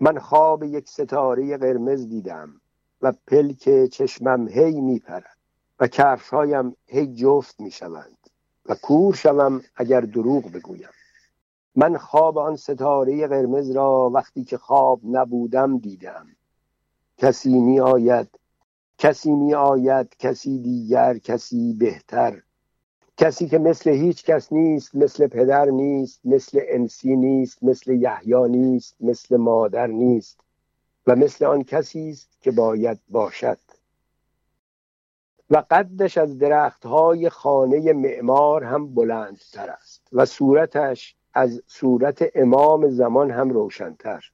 من 0.01 0.19
خواب 0.19 0.65
یک 0.65 0.89
ستاره 0.89 1.57
قرمز 1.57 2.09
دیدم 2.09 2.61
و 3.03 3.13
پلک 3.27 3.87
چشمم 3.87 4.49
هی 4.49 4.81
می 4.81 4.99
پرد. 4.99 5.42
و 5.81 5.87
کفشهایم 5.87 6.77
هی 6.87 7.15
جفت 7.15 7.61
می 7.61 7.71
شوند 7.71 8.19
و 8.67 8.75
کور 8.75 9.15
شوم 9.15 9.63
اگر 9.77 10.01
دروغ 10.01 10.53
بگویم. 10.53 10.91
من 11.77 11.97
خواب 11.97 12.39
آن 12.39 12.57
ستاره 12.57 13.27
قرمز 13.27 13.71
را 13.71 14.11
وقتی 14.11 14.45
که 14.45 14.59
خواب 14.59 15.01
نبودم 15.05 15.79
دیدم. 15.79 16.27
کسی 17.19 17.59
می 17.59 17.81
آید 17.81 18.29
کسی 18.99 19.33
می 19.33 19.55
آید 19.55 20.17
کسی 20.19 20.59
دیگر 20.59 21.19
کسی 21.19 21.73
بهتر. 21.73 22.43
کسی 23.17 23.49
که 23.49 23.59
مثل 23.59 23.91
هیچ 23.91 24.25
کس 24.25 24.53
نیست 24.53 24.95
مثل 24.95 25.27
پدر 25.27 25.65
نیست 25.65 26.21
مثل 26.25 26.61
انسی 26.69 27.17
نیست 27.17 27.65
مثل 27.65 27.93
یحیی 27.93 28.49
نیست 28.49 28.97
مثل 29.01 29.37
مادر 29.37 29.87
نیست 29.87 30.41
و 31.07 31.17
مثل 31.17 31.45
آن 31.45 31.65
کسی 31.65 32.11
است 32.11 32.29
که 32.41 32.51
باید 32.51 32.99
باشد. 33.09 33.59
و 35.51 35.63
قدش 35.71 36.19
از 36.19 36.39
درختهای 36.39 37.29
خانه 37.29 37.93
معمار 37.93 38.65
هم 38.65 38.95
بلندتر 38.95 39.71
است 39.71 40.09
و 40.13 40.25
صورتش 40.25 41.17
از 41.35 41.63
صورت 41.67 42.25
امام 42.35 42.89
زمان 42.91 43.31
هم 43.31 43.51
روشنتر 43.51 44.25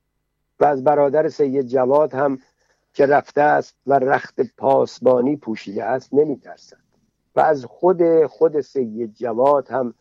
و 0.60 0.64
از 0.64 0.84
برادر 0.84 1.28
سید 1.28 1.66
جواد 1.66 2.14
هم 2.14 2.38
که 2.94 3.06
رفته 3.06 3.40
است 3.40 3.76
و 3.86 3.98
رخت 3.98 4.40
پاسبانی 4.56 5.36
پوشیده 5.36 5.84
است 5.84 6.14
نمیترسد 6.14 6.76
و 7.36 7.40
از 7.40 7.64
خود 7.64 8.26
خود 8.26 8.60
سید 8.60 9.14
جواد 9.14 9.68
هم 9.68 9.94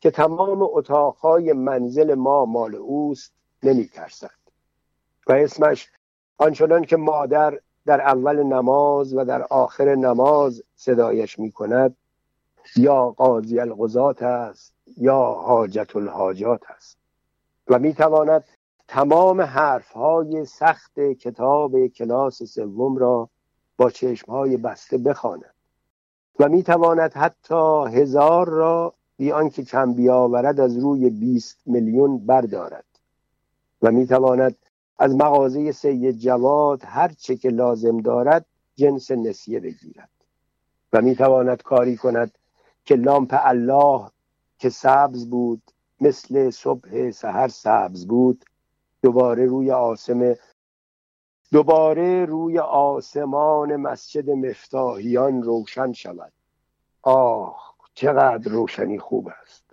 که 0.00 0.10
تمام 0.10 0.62
اتاقهای 0.62 1.52
منزل 1.52 2.14
ما 2.14 2.44
مال 2.44 2.74
اوست 2.74 3.32
نمیترسد 3.62 4.30
و 5.26 5.32
اسمش 5.32 5.90
آنچنان 6.38 6.84
که 6.84 6.96
مادر 6.96 7.60
در 7.86 8.00
اول 8.00 8.42
نماز 8.42 9.14
و 9.14 9.24
در 9.24 9.42
آخر 9.42 9.94
نماز 9.94 10.62
صدایش 10.76 11.38
می 11.38 11.52
کند 11.52 11.96
یا 12.76 13.10
قاضی 13.10 13.60
القضات 13.60 14.22
است 14.22 14.74
یا 14.96 15.18
حاجت 15.18 15.96
الحاجات 15.96 16.60
است. 16.70 16.98
و 17.68 17.78
می‌تواند 17.78 18.44
تمام 18.88 19.40
حرف 19.40 19.92
های 19.92 20.44
سخت 20.44 21.00
کتاب 21.00 21.86
کلاس 21.86 22.42
سوم 22.42 22.96
را 22.96 23.28
با 23.76 23.90
چشم 23.90 24.32
های 24.32 24.56
بسته 24.56 24.98
بخواند. 24.98 25.54
و 26.38 26.48
می‌تواند 26.48 27.12
حتی 27.12 27.84
هزار 27.86 28.48
را 28.48 28.94
بی 29.16 29.32
آنکه 29.32 29.62
کم 29.62 29.94
بیاورد 29.94 30.60
از 30.60 30.78
روی 30.78 31.10
بیست 31.10 31.58
میلیون 31.66 32.26
بردارد. 32.26 32.84
و 33.82 33.90
می‌تواند 33.90 34.56
از 34.98 35.14
مغازه 35.14 35.72
سید 35.72 36.18
جواد 36.18 36.82
هر 36.84 37.08
چه 37.08 37.36
که 37.36 37.48
لازم 37.48 38.00
دارد 38.00 38.46
جنس 38.74 39.10
نسیه 39.10 39.60
بگیرد. 39.60 40.10
و 40.92 41.02
می‌تواند 41.02 41.62
کاری 41.62 41.96
کند 41.96 42.38
که 42.84 42.94
لامپ 42.94 43.34
الله 43.38 44.10
که 44.58 44.68
سبز 44.68 45.30
بود 45.30 45.62
مثل 46.00 46.50
صبح 46.50 47.10
سحر 47.10 47.48
سبز 47.48 48.06
بود 48.06 48.44
دوباره 49.02 49.46
روی 49.46 49.70
آسم 49.70 50.34
دوباره 51.52 52.24
روی 52.24 52.58
آسمان 52.58 53.76
مسجد 53.76 54.30
مفتاحیان 54.30 55.42
روشن 55.42 55.92
شود. 55.92 56.32
آه 57.02 57.76
چقدر 57.94 58.52
روشنی 58.52 58.98
خوب 58.98 59.28
است. 59.42 59.65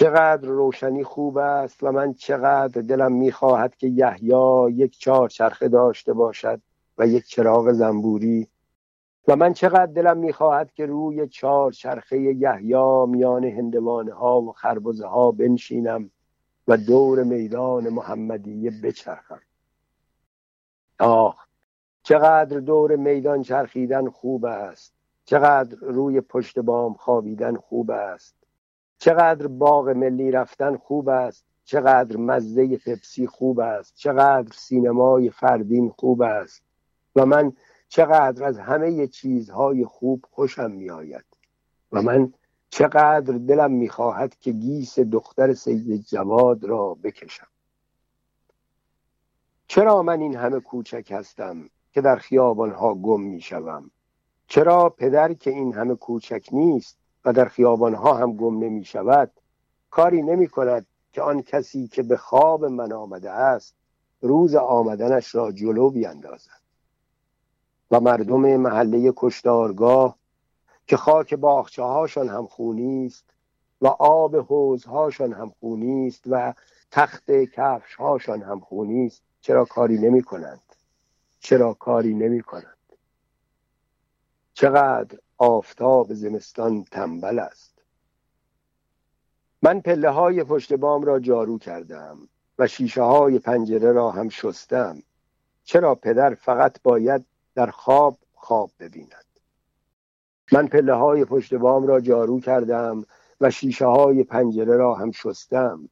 چقدر 0.00 0.48
روشنی 0.48 1.04
خوب 1.04 1.38
است 1.38 1.82
و 1.82 1.92
من 1.92 2.14
چقدر 2.14 2.80
دلم 2.82 3.12
می‌خواهد 3.12 3.76
که 3.76 3.86
یحیی 3.86 4.72
یک 4.72 4.98
چهار 4.98 5.28
چرخه 5.28 5.68
داشته 5.68 6.12
باشد 6.12 6.60
و 6.98 7.06
یک 7.06 7.26
چراغ 7.26 7.72
زنبوری. 7.72 8.48
و 9.28 9.36
من 9.36 9.52
چقدر 9.52 9.86
دلم 9.86 10.16
می‌خواهد 10.16 10.72
که 10.72 10.86
روی 10.86 11.28
چهار 11.28 11.72
چرخه 11.72 12.20
یحیی 12.20 13.06
میان 13.08 13.44
هندوانه 13.44 14.12
ها 14.12 14.40
و 14.40 14.52
خربزه 14.52 15.06
ها 15.06 15.30
بنشینم 15.30 16.10
و 16.68 16.76
دور 16.76 17.22
میدان 17.22 17.88
محمدیه 17.88 18.70
بچرخم. 18.82 19.40
آه 20.98 21.46
چقدر 22.02 22.60
دور 22.60 22.96
میدان 22.96 23.42
چرخیدن 23.42 24.10
خوب 24.10 24.44
است. 24.44 24.94
چقدر 25.24 25.76
روی 25.80 26.20
پشت 26.20 26.58
بام 26.58 26.94
خوابیدن 26.94 27.56
خوب 27.56 27.90
است. 27.90 28.39
چقدر 29.00 29.46
باغ 29.46 29.88
ملی 29.88 30.30
رفتن 30.30 30.76
خوب 30.76 31.08
است 31.08 31.44
چقدر 31.64 32.16
مزه 32.16 32.76
پپسی 32.76 33.26
خوب 33.26 33.60
است 33.60 33.94
چقدر 33.94 34.52
سینمای 34.54 35.30
فردین 35.30 35.90
خوب 35.90 36.22
است. 36.22 36.62
و 37.16 37.26
من 37.26 37.52
چقدر 37.88 38.44
از 38.44 38.58
همه 38.58 39.06
چیزهای 39.06 39.84
خوب 39.84 40.24
خوشم 40.30 40.70
میآید. 40.70 41.24
و 41.92 42.02
من 42.02 42.32
چقدر 42.70 43.38
دلم 43.38 43.72
می‌خواهد 43.72 44.34
که 44.38 44.52
گیس 44.52 44.98
دختر 44.98 45.54
سید 45.54 46.02
جواد 46.02 46.64
را 46.64 46.94
بکشم. 47.02 47.48
چرا 49.66 50.02
من 50.02 50.20
این 50.20 50.36
همه 50.36 50.60
کوچک 50.60 51.08
هستم 51.10 51.70
که 51.92 52.00
در 52.00 52.16
خیابانها 52.16 52.94
گم 52.94 53.20
می‌شوم؟ 53.20 53.90
چرا 54.46 54.88
پدر 54.88 55.34
که 55.34 55.50
این 55.50 55.74
همه 55.74 55.94
کوچک 55.94 56.48
نیست 56.52 56.99
و 57.24 57.32
در 57.32 57.44
خیابانها 57.44 58.14
هم 58.14 58.36
گم 58.36 58.58
نمی 58.58 58.84
شود 58.84 59.30
کاری 59.90 60.22
نمی 60.22 60.48
کند 60.48 60.86
که 61.12 61.22
آن 61.22 61.42
کسی 61.42 61.88
که 61.88 62.02
به 62.02 62.16
خواب 62.16 62.64
من 62.64 62.92
آمده 62.92 63.30
است 63.30 63.74
روز 64.20 64.54
آمدنش 64.54 65.34
را 65.34 65.52
جلو 65.52 65.90
بیندازد. 65.90 66.60
و 67.90 68.00
مردم 68.00 68.56
محله 68.56 69.12
کشتارگاه 69.16 70.16
که 70.86 70.96
خاک 70.96 71.34
باخچه 71.34 71.84
هم 72.16 72.46
خونی 72.46 73.06
است 73.06 73.24
و 73.80 73.86
آب 73.86 74.36
حوزهاشان 74.36 75.32
هم 75.32 75.52
خونی 75.60 76.06
است 76.06 76.22
و 76.26 76.54
تخت 76.90 77.30
کفش 77.30 77.94
هاشان 77.94 78.42
هم 78.42 78.60
خونی 78.60 79.06
است 79.06 79.22
چرا 79.40 79.64
کاری 79.64 79.98
نمی 79.98 80.22
کنند 80.22 80.62
چرا 81.40 81.74
کاری 81.74 82.14
نمی 82.14 82.40
کنند 82.40 82.76
چقدر 84.54 85.18
آفتاب 85.40 86.14
زمستان 86.14 86.84
تنبل 86.84 87.38
است. 87.38 87.82
من 89.62 89.80
پله 89.80 90.10
های 90.10 90.44
پشت 90.44 90.72
بام 90.72 91.02
را 91.02 91.20
جارو 91.20 91.58
کردم 91.58 92.18
و 92.58 92.66
شیشه 92.66 93.02
های 93.02 93.38
پنجره 93.38 93.92
را 93.92 94.10
هم 94.10 94.28
شستم. 94.28 95.02
چرا 95.64 95.94
پدر 95.94 96.34
فقط 96.34 96.82
باید 96.82 97.24
در 97.54 97.70
خواب 97.70 98.18
خواب 98.34 98.70
ببیند؟ 98.80 99.24
من 100.52 100.66
پله 100.66 100.94
های 100.94 101.24
پشت 101.24 101.54
بام 101.54 101.86
را 101.86 102.00
جارو 102.00 102.40
کردم 102.40 103.04
و 103.40 103.50
شیشه 103.50 103.86
های 103.86 104.24
پنجره 104.24 104.76
را 104.76 104.94
هم 104.94 105.10
شستم. 105.10 105.88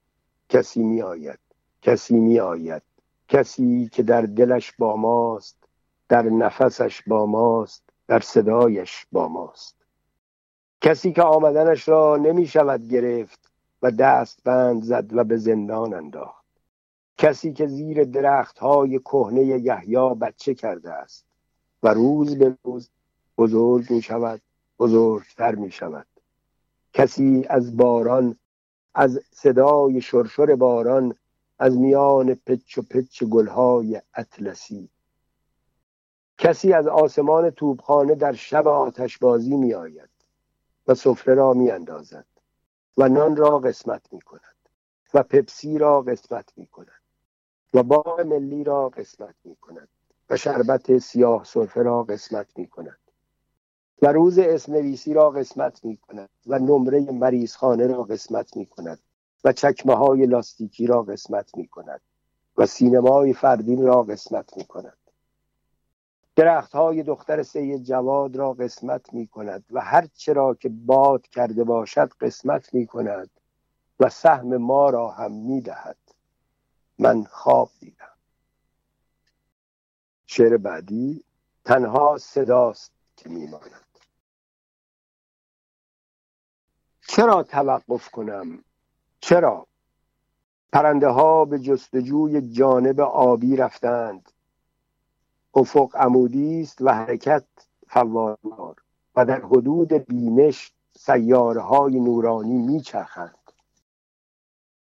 کسی 0.48 0.82
می 0.82 1.02
آید 1.02 1.38
کسی 1.82 2.14
می 2.14 2.40
آید 2.40 2.82
کسی 3.28 3.88
که 3.92 4.02
در 4.02 4.22
دلش 4.22 4.72
با 4.72 4.96
ماست 4.96 5.56
در 6.08 6.22
نفسش 6.22 7.02
با 7.06 7.26
ماست 7.26 7.88
در 8.08 8.20
صدایش 8.20 9.06
با 9.12 9.28
ماست. 9.28 9.76
کسی 10.80 11.12
که 11.12 11.22
آمدنش 11.22 11.88
را 11.88 12.16
نمی 12.16 12.46
شود 12.46 12.88
گرفت 12.88 13.50
و 13.82 13.90
دست 13.90 14.44
بند 14.44 14.82
زد 14.82 15.16
و 15.16 15.24
به 15.24 15.36
زندان 15.36 15.94
انداخت. 15.94 16.44
کسی 17.18 17.52
که 17.52 17.66
زیر 17.66 18.04
درخت 18.04 18.58
های 18.58 18.98
کهنه 18.98 19.42
یحیی 19.42 20.14
بچه 20.20 20.54
کرده 20.54 20.92
است 20.92 21.26
و 21.82 21.94
روز 21.94 22.38
به 22.38 22.56
روز 22.64 22.90
بزرگ 23.38 23.90
می 23.90 24.02
شود 24.02 24.40
بزرگتر 24.78 25.54
می 25.54 25.70
شود. 25.70 26.06
کسی 26.92 27.46
از 27.48 27.76
باران 27.76 28.36
از 28.94 29.20
صدای 29.30 30.00
شرشر 30.00 30.54
باران 30.54 31.14
از 31.58 31.76
میان 31.76 32.34
پچ 32.34 32.78
و 32.78 32.82
پچ 32.82 33.24
گلهای 33.24 34.02
اطلسی 34.14 34.90
کسی 36.38 36.72
از 36.72 36.87
آسمان 36.87 37.51
توبخانه 37.51 38.14
در 38.14 38.33
شب 38.33 38.68
آتشبازی 38.68 39.57
می 39.57 39.74
آید 39.74 40.11
و 40.87 40.94
سفره 40.94 41.35
را 41.35 41.53
می 41.53 41.70
اندازد 41.70 42.27
و 42.96 43.09
نان 43.09 43.37
را 43.37 43.59
قسمت 43.59 44.12
می 44.12 44.20
کند 44.20 44.42
و 45.14 45.22
پپسی 45.22 45.79
را 45.79 46.03
قسمت 46.03 46.53
می 46.57 46.66
کند 46.66 47.03
و 47.74 47.83
باغ 47.83 48.20
ملی 48.20 48.64
را 48.64 48.88
قسمت 48.88 49.35
می 49.44 49.57
کند 49.57 49.88
و 50.31 50.37
شربت 50.37 50.98
سیاه 50.98 51.44
سرفه 51.44 51.83
را 51.83 52.03
قسمت 52.03 52.59
می 52.59 52.66
کند 52.66 52.98
و 54.03 54.12
روز 54.12 54.38
اسم 54.38 54.94
را 55.14 55.31
قسمت 55.31 55.85
می 55.85 55.96
کند 55.96 56.29
و 56.46 56.59
نمره 56.59 57.01
مریضخانه 57.01 57.87
را 57.87 58.03
قسمت 58.03 58.57
می 58.57 58.66
کند 58.66 58.98
و 59.44 59.53
چکمه 59.53 59.94
های 59.94 60.27
لاستیکی 60.27 60.87
را 60.87 61.03
قسمت 61.03 61.57
می 61.57 61.68
کند 61.68 62.01
و 62.57 62.66
سینمای 62.66 63.33
فردین 63.33 63.87
را 63.87 64.03
قسمت 64.03 64.57
می 64.57 64.64
کند. 64.64 65.07
درخت 66.38 66.74
های 66.74 67.03
دختر 67.03 67.42
سید 67.42 67.83
جواد 67.83 68.37
را 68.37 68.53
قسمت 68.53 69.14
می 69.14 69.27
کند 69.27 69.64
و 69.70 69.81
هر 69.81 70.07
چرا 70.07 70.55
که 70.55 70.68
باد 70.68 71.27
کرده 71.27 71.64
باشد 71.64 72.12
قسمت 72.20 72.74
می 72.74 72.87
کند 72.87 73.31
و 74.01 74.09
سهم 74.09 74.57
ما 74.57 74.90
را 74.90 75.11
هم 75.11 75.33
می 75.33 75.61
دهد 75.61 75.96
من 76.98 77.24
خواب 77.24 77.70
دیدم. 77.81 78.16
شعر 80.27 80.57
بعدی 80.57 81.24
تنها 81.64 82.18
صداست 82.18 82.92
که 83.16 83.29
میماند. 83.29 83.98
چرا 87.09 87.42
توقف 87.42 88.11
کنم؟ 88.11 88.64
چرا؟ 89.20 89.66
پرنده 90.72 91.09
ها 91.09 91.44
به 91.44 91.59
جستجوی 91.59 92.40
جانب 92.40 93.01
آبی 93.01 93.57
رفتند. 93.57 94.33
افق 95.58 95.96
عمودی 95.96 96.60
است 96.60 96.82
و 96.82 96.94
حرکت 96.94 97.44
فواروار 97.88 98.76
و 99.16 99.24
در 99.24 99.40
حدود 99.40 99.92
بینش 99.92 100.72
سیاره 100.96 101.60
های 101.60 102.00
نورانی 102.00 102.58
میچرخند. 102.58 103.34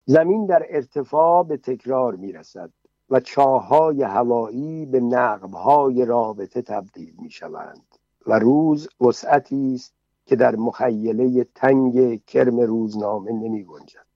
زمین 0.05 0.47
در 0.47 0.67
ارتفاع 0.69 1.45
به 1.45 1.57
تکرار 1.57 2.15
می‌رسد 2.17 2.71
و 3.11 3.21
چاهای 3.21 4.03
هوایی 4.03 4.87
به 4.87 5.01
نقبهای 5.01 6.05
رابطه 6.05 6.63
تبدیل 6.63 7.15
می 7.19 7.31
شوند 7.31 7.87
و 8.27 8.39
روز 8.39 8.89
وسعتی 9.01 9.75
است 9.75 9.95
که 10.27 10.37
در 10.37 10.57
مخیله 10.57 11.45
تنگ 11.55 12.25
کرم 12.25 12.61
روزنامه 12.61 13.33
نمی 13.33 13.65
گنجد 13.65 14.07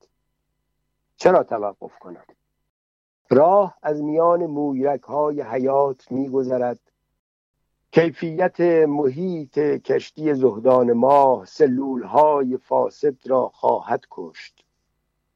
چرا 1.17 1.43
توقف 1.43 1.99
کنم؟ 1.99 2.25
راه 3.29 3.77
از 3.81 4.01
میان 4.01 4.45
مویرک 4.45 5.01
های 5.01 5.41
حیات 5.41 6.11
می 6.11 6.29
گذرد 6.29 6.79
کیفیت 7.91 8.59
محیط 8.87 9.59
کشتی 9.59 10.33
زهدان 10.33 10.93
ماه 10.93 11.45
سلول 11.45 12.03
های 12.03 12.57
فاسد 12.57 13.27
را 13.27 13.49
خواهد 13.49 14.05
کشت 14.11 14.65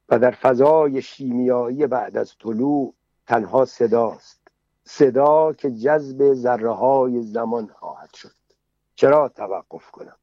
و 0.10 0.20
در 0.20 0.32
فضای 0.32 1.02
شیمیایی 1.02 1.88
بعد 1.88 2.18
از 2.18 2.38
طلوع 2.38 2.94
تنها 3.28 3.66
صداست. 3.66 4.42
صدا 4.84 5.54
که 5.54 5.72
جذب 5.72 6.34
ذره 6.34 6.72
های 6.72 7.22
زمان 7.22 7.68
خواهد 7.68 8.14
شد. 8.14 8.36
چرا 8.96 9.30
توقف 9.30 9.92
کنم؟ 9.92 10.18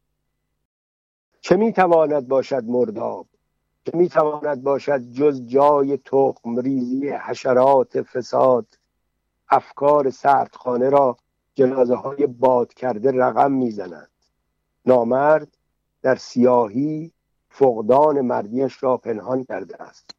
چه 1.41 1.57
می‌تواند 1.57 2.29
باشد 2.29 2.65
مرداب؟ 2.65 3.27
چه 3.85 3.97
می‌تواند 3.97 4.63
باشد 4.63 4.99
جز 5.13 5.47
جای 5.47 5.97
تخم 5.97 6.59
ریزی 6.59 7.09
حشرات 7.09 8.03
فساد. 8.03 8.67
افکار 9.49 10.11
سردخانه 10.11 10.91
را 10.91 11.17
جنازه 11.55 11.95
های 11.95 12.27
باد 12.27 12.75
کرده 12.75 13.11
رقم 13.11 13.53
می‌زنند 13.53 14.11
نامرد 14.87 15.57
در 16.03 16.17
سیاهی 16.17 17.13
فقدان 17.49 18.21
مردیش 18.21 18.83
را 18.83 18.97
پنهان 18.97 19.45
کرده 19.45 19.83
است. 19.83 20.11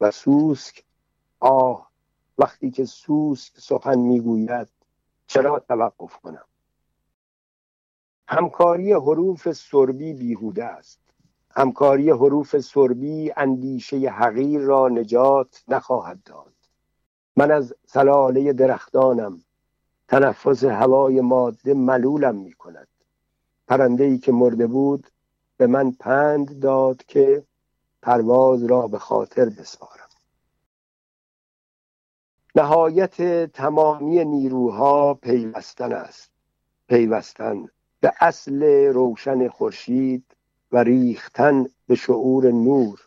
و 0.00 0.10
سوسک 0.10 0.84
آه 1.40 1.90
وقتی 2.38 2.70
که 2.70 2.84
سوسک 2.84 3.52
سخن 3.56 3.98
می‌گوید 3.98 4.68
چرا 5.26 5.58
توقف 5.58 6.16
کنم؟ 6.16 6.44
همکاری 8.28 8.92
حروف 8.92 9.52
سربی 9.52 10.12
بیهوده 10.12 10.64
است. 10.64 11.01
همکاری 11.56 12.10
حروف 12.10 12.58
سربی 12.58 13.32
اندیشه 13.36 13.96
حقیر 13.96 14.60
را 14.60 14.88
نجات 14.88 15.64
نخواهد 15.68 16.22
داد. 16.24 16.52
من 17.36 17.50
از 17.50 17.74
سلاله 17.86 18.52
درختانم 18.52 19.42
تنفس 20.08 20.64
هوای 20.64 21.20
ماده 21.20 21.74
ملولم 21.74 22.34
می 22.36 22.52
کند. 22.52 22.88
پرنده 23.68 24.04
ای 24.04 24.18
که 24.18 24.32
مرده 24.32 24.66
بود 24.66 25.06
به 25.56 25.66
من 25.66 25.90
پند 25.90 26.60
داد 26.60 27.04
که 27.04 27.44
پرواز 28.02 28.64
را 28.64 28.86
به 28.86 28.98
خاطر 28.98 29.44
بسپارم. 29.44 30.08
نهایت 32.54 33.46
تمامی 33.52 34.24
نیروها 34.24 35.14
پیوستن 35.14 35.92
است. 35.92 36.30
پیوستن 36.88 37.68
به 38.00 38.12
اصل 38.20 38.62
روشن 38.86 39.48
خورشید 39.48 40.24
و 40.72 40.78
ریختن 40.78 41.66
به 41.86 41.94
شعور 41.94 42.50
نور. 42.50 43.00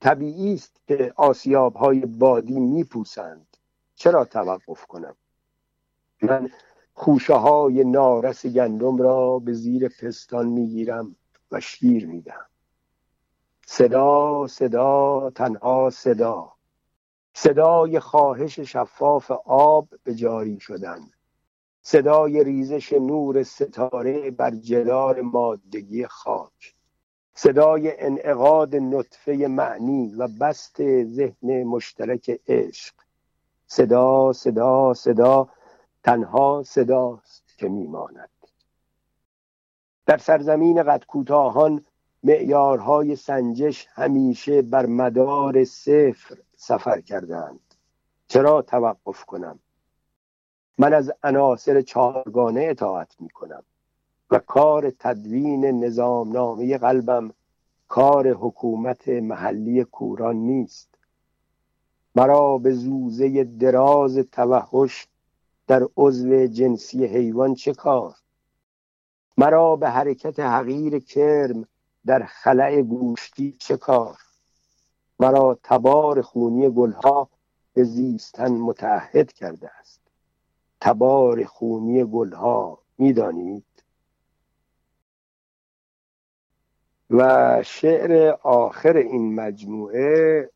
طبیعی 0.00 0.54
است 0.54 0.80
که 0.86 1.12
آسیاب 1.16 1.76
های 1.76 2.00
بادی 2.00 2.60
میپوسند. 2.60 3.56
چرا 3.94 4.24
توقف 4.24 4.86
کنم؟ 4.86 5.16
من 6.22 6.50
خوشه 6.94 7.34
های 7.34 7.84
نارس 7.84 8.46
گندم 8.46 8.96
را 8.96 9.38
به 9.38 9.52
زیر 9.52 9.88
پستان 9.88 10.46
می‌گیرم 10.46 11.16
و 11.50 11.60
شیر 11.60 12.06
میدم 12.06 12.46
صدا 13.72 14.46
صدا 14.46 15.30
تنها 15.34 15.90
صدا. 15.90 16.52
صدای 17.34 18.00
خواهش 18.00 18.60
شفاف 18.60 19.30
آب 19.44 19.88
به 20.04 20.14
جاری 20.14 20.60
شدن. 20.60 21.00
صدای 21.82 22.44
ریزش 22.44 22.92
نور 22.92 23.42
ستاره 23.42 24.30
بر 24.30 24.50
جدار 24.50 25.20
مادگی 25.20 26.06
خاک. 26.06 26.74
صدای 27.42 28.00
انعقاد 28.00 28.76
نطفه 28.76 29.32
معنی 29.32 30.14
و 30.14 30.28
بست 30.28 30.76
ذهن 31.04 31.62
مشترک 31.62 32.40
عشق. 32.48 32.94
صدا 33.66 34.32
صدا 34.32 34.94
صدا 34.94 35.48
تنها 36.04 36.62
صداست 36.66 37.58
که 37.58 37.68
میماند. 37.68 38.30
در 40.06 40.18
سرزمین 40.18 40.82
قد 40.82 41.04
کوتاهان 41.04 41.84
معیارهای 42.22 43.16
سنجش 43.16 43.86
همیشه 43.90 44.62
بر 44.62 44.86
مدار 44.86 45.64
صفر 45.64 46.38
سفر 46.56 47.00
کردند 47.00 47.74
چرا 48.28 48.62
توقف 48.62 49.24
کنم؟ 49.24 49.58
من 50.78 50.94
از 50.94 51.12
عناصر 51.22 51.80
چهارگانه 51.80 52.66
اطاعت 52.70 53.16
می 53.20 53.28
کنم 53.28 53.64
و 54.30 54.38
کار 54.38 54.90
تدوین 54.90 55.84
نظامنامه 55.84 56.78
قلبم 56.78 57.32
کار 57.88 58.28
حکومت 58.28 59.08
محلی 59.08 59.84
کوران 59.84 60.36
نیست. 60.36 60.88
مرا 62.14 62.58
به 62.58 62.72
زوزه 62.72 63.44
دراز 63.44 64.18
توحش 64.18 65.06
در 65.66 65.88
عضو 65.96 66.46
جنسی 66.46 67.06
حیوان 67.06 67.54
چه 67.54 67.72
کار؟ 67.72 68.14
مرا 69.38 69.76
به 69.76 69.90
حرکت 69.90 70.40
حقیر 70.40 70.98
کرم 70.98 71.66
در 72.06 72.24
خلع 72.24 72.82
گوشتی 72.82 73.52
چه 73.52 73.76
کار؟ 73.76 74.16
مرا 75.20 75.58
تبار 75.62 76.22
خونی 76.22 76.70
گلها 76.70 77.28
به 77.74 77.84
زیستن 77.84 78.52
متعهد 78.52 79.32
کرده 79.32 79.70
است. 79.80 80.00
تبار 80.80 81.44
خونی 81.44 82.04
گلها 82.04 82.78
می‌دانید؟ 82.98 83.64
و 87.10 87.62
شعر 87.62 88.30
آخر 88.42 88.96
این 88.96 89.34
مجموعه 89.34 90.50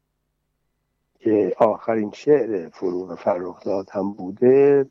که 1.18 1.57
آخرین 1.59 2.12
شعر 2.12 2.68
فروغ 2.68 3.14
فرخزاد 3.14 3.90
هم 3.90 4.12
بوده 4.12 4.90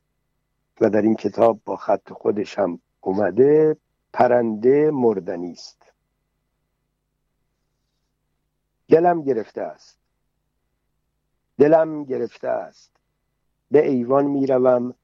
و 0.82 0.90
در 0.90 1.02
این 1.02 1.16
کتاب 1.16 1.60
با 1.66 1.76
خط 1.76 2.14
خودش 2.14 2.60
هم 2.60 2.80
اومده 3.02 3.78
پرنده 4.14 4.92
مردنی 4.92 5.52
است. 5.52 5.94
دلم 8.90 9.22
گرفته 9.22 9.62
است. 9.62 10.00
دلم 11.58 12.04
گرفته 12.04 12.48
است. 12.48 12.92
به 13.72 13.90
ایوان 13.90 14.26
می‌روم 14.26 14.96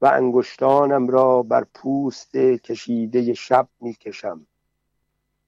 و 0.00 0.06
انگشتانم 0.06 1.08
را 1.08 1.42
بر 1.42 1.64
پوست 1.74 2.36
کشیده 2.36 3.34
شب 3.34 3.68
می‌کشم 3.80 4.46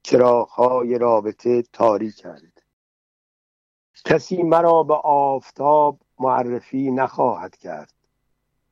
چراغهای 0.09 0.97
رابطه 0.97 1.61
تاریکند 1.73 2.61
کسی 4.05 4.43
مرا 4.43 4.83
به 4.83 4.93
آفتاب 5.03 5.99
معرفی 6.19 6.91
نخواهد 6.91 7.55
کرد. 7.55 7.93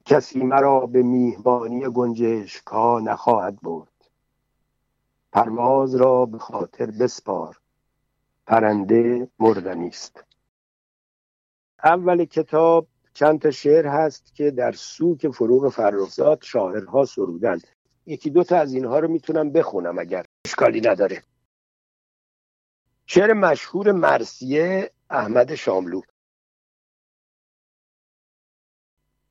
کسی 0.06 0.40
مرا 0.40 0.80
به 0.80 1.04
میهمانی 1.04 1.90
گنجشکها 1.90 3.00
نخواهد 3.00 3.62
برد. 3.62 4.10
پرواز 5.32 5.96
را 5.96 6.26
به 6.26 6.38
خاطر 6.38 6.86
بسپار. 6.86 7.58
پرنده 8.48 9.28
مردنی 9.40 9.88
است. 9.88 10.24
اول 11.84 12.26
کتاب 12.26 12.88
چند 13.14 13.42
تا 13.42 13.52
شعر 13.52 13.88
هست 13.88 14.36
که 14.36 14.52
در 14.52 14.72
سوک 14.72 15.30
فروغ 15.30 15.70
فرخزاد 15.70 16.40
شاعرها 16.42 17.06
سرودن 17.06 17.60
یکی 18.06 18.30
دو 18.30 18.44
تا 18.44 18.58
از 18.58 18.74
اینها 18.74 19.00
رو 19.00 19.08
می‌تونم 19.08 19.52
بخونم 19.52 20.00
اگر 20.00 20.26
اشکالی 20.48 20.82
نداره. 20.82 21.24
شعر 23.06 23.34
مشهور 23.34 23.92
مرسیه 23.92 24.92
احمد 25.10 25.56
شاملو. 25.56 26.02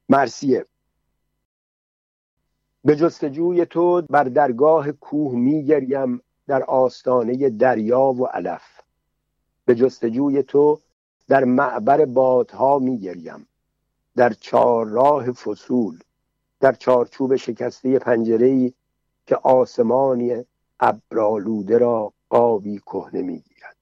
مرسیه 0.09 0.67
به 2.85 2.97
جستجوی 2.97 3.67
تو 3.67 4.03
بر 4.11 4.25
درگاه 4.25 4.93
کوه 4.93 5.35
میگریم 5.35 6.23
در 6.47 6.63
آستانه 6.63 7.51
دریا 7.51 8.01
و 8.01 8.27
علف. 8.27 8.81
به 9.65 9.75
جستجوی 9.75 10.43
تو 10.43 10.81
در 11.29 11.45
معبر 11.45 12.05
بادها 12.05 12.79
میگریم. 12.79 13.49
در 14.17 14.33
چهارراه 14.33 15.33
فصول 15.33 15.99
در 16.61 16.73
چارچوب 16.73 17.37
شکسته 17.37 17.99
پنجره 17.99 18.73
که 19.27 19.37
آسمانی 19.37 20.45
ابرالوده 20.81 21.79
را 21.79 22.13
قابی 22.29 22.79
کهنه 22.79 23.23
می‌گیرد. 23.23 23.77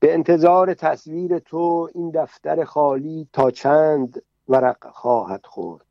به 0.00 0.14
انتظار 0.14 0.74
تصویر 0.74 1.38
تو 1.38 1.90
این 1.94 2.10
دفتر 2.10 2.64
خالی 2.64 3.28
تا 3.32 3.50
چند 3.50 4.22
ورق 4.48 4.90
خواهد 4.90 5.46
خورد. 5.46 5.86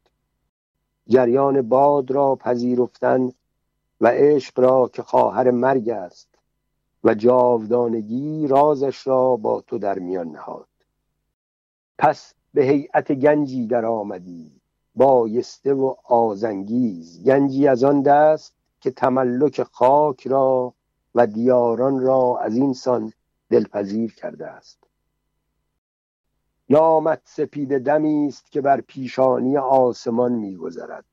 جریان 1.07 1.61
باد 1.61 2.11
را 2.11 2.35
پذیرفتن 2.35 3.31
و 4.01 4.07
عشق 4.07 4.59
را 4.59 4.89
که 4.93 5.03
خواهر 5.03 5.51
مرگ 5.51 5.89
است 5.89 6.27
و 7.03 7.13
جاودانگی 7.13 8.47
رازش 8.47 9.07
را 9.07 9.35
با 9.35 9.61
تو 9.61 9.77
در 9.77 9.99
میان 9.99 10.27
نهاد. 10.27 10.67
پس 11.97 12.33
به 12.53 12.63
هیئت 12.63 13.11
گنجی 13.11 13.67
در 13.67 13.85
آمدی 13.85 14.61
بایسته 14.95 15.73
و 15.73 15.95
آزنگیز. 16.03 17.23
گنجی 17.23 17.67
از 17.67 17.83
آن 17.83 18.01
دست 18.01 18.54
که 18.85 18.91
تملک 18.91 19.63
خاک 19.63 20.27
را 20.27 20.73
و 21.15 21.27
دیاران 21.27 21.99
را 21.99 22.37
از 22.41 22.55
این 22.55 22.73
سان 22.73 23.13
دلپذیر 23.49 24.13
کرده 24.13 24.47
است. 24.47 24.83
نامت 26.69 27.21
سپید 27.23 27.77
دمی 27.77 28.27
است 28.27 28.51
که 28.51 28.61
بر 28.61 28.81
پیشانی 28.81 29.57
آسمان 29.57 30.31
میگذرد. 30.31 31.05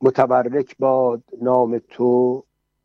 متبرک 0.00 0.76
باد 0.78 1.22
نام 1.42 1.78
تو 1.78 2.44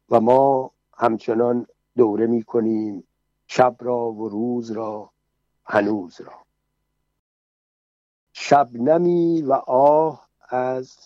و 0.10 0.20
ما 0.20 0.72
همچنان 0.94 1.68
دوره 1.98 2.28
می‌کنیم 2.28 3.04
شب 3.48 3.76
را 3.80 4.12
و 4.12 4.30
روز 4.30 4.72
را 4.72 5.10
هنوز 5.66 6.22
را. 6.22 6.34
شبنمی 8.34 9.42
و 9.42 9.54
آه 9.68 10.30
از 10.50 10.98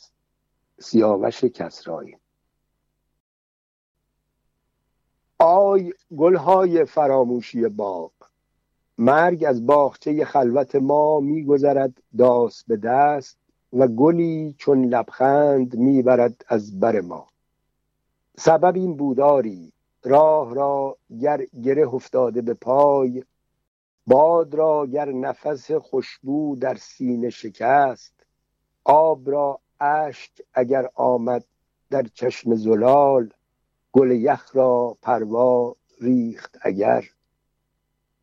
سیاوش 0.79 1.43
کسرایی. 1.43 2.17
های 5.41 5.93
گلهای 6.17 6.85
فراموشی 6.85 7.67
باغ 7.67 8.11
مرگ 8.97 9.43
از 9.47 9.65
باغچه 9.65 10.25
خلوت 10.25 10.75
ما 10.75 11.19
میگذرد 11.19 12.01
داس 12.17 12.63
به 12.63 12.77
دست 12.77 13.37
و 13.73 13.87
گلی 13.87 14.55
چون 14.57 14.85
لبخند 14.85 15.75
می‌برد 15.75 16.45
از 16.47 16.79
بر 16.79 17.01
ما. 17.01 17.27
سبب 18.37 18.75
این 18.75 18.97
بوداری 18.97 19.73
راه 20.03 20.55
را 20.55 20.97
گر 21.21 21.45
گره 21.63 21.93
افتاده 21.93 22.41
به 22.41 22.53
پای 22.53 23.23
باد 24.07 24.55
را 24.55 24.85
گر 24.85 25.11
نفس 25.11 25.71
خوشبو 25.71 26.55
در 26.55 26.75
سینه 26.75 27.29
شکست 27.29 28.13
آب 28.83 29.29
را 29.29 29.59
اشک 29.79 30.31
اگر 30.53 30.89
آمد 30.95 31.43
در 31.89 32.03
چشم 32.13 32.55
زلال 32.55 33.29
گل 33.91 34.11
یخ 34.11 34.55
را 34.55 34.97
پروا 35.01 35.75
ریخت 36.01 36.57
اگر. 36.61 37.03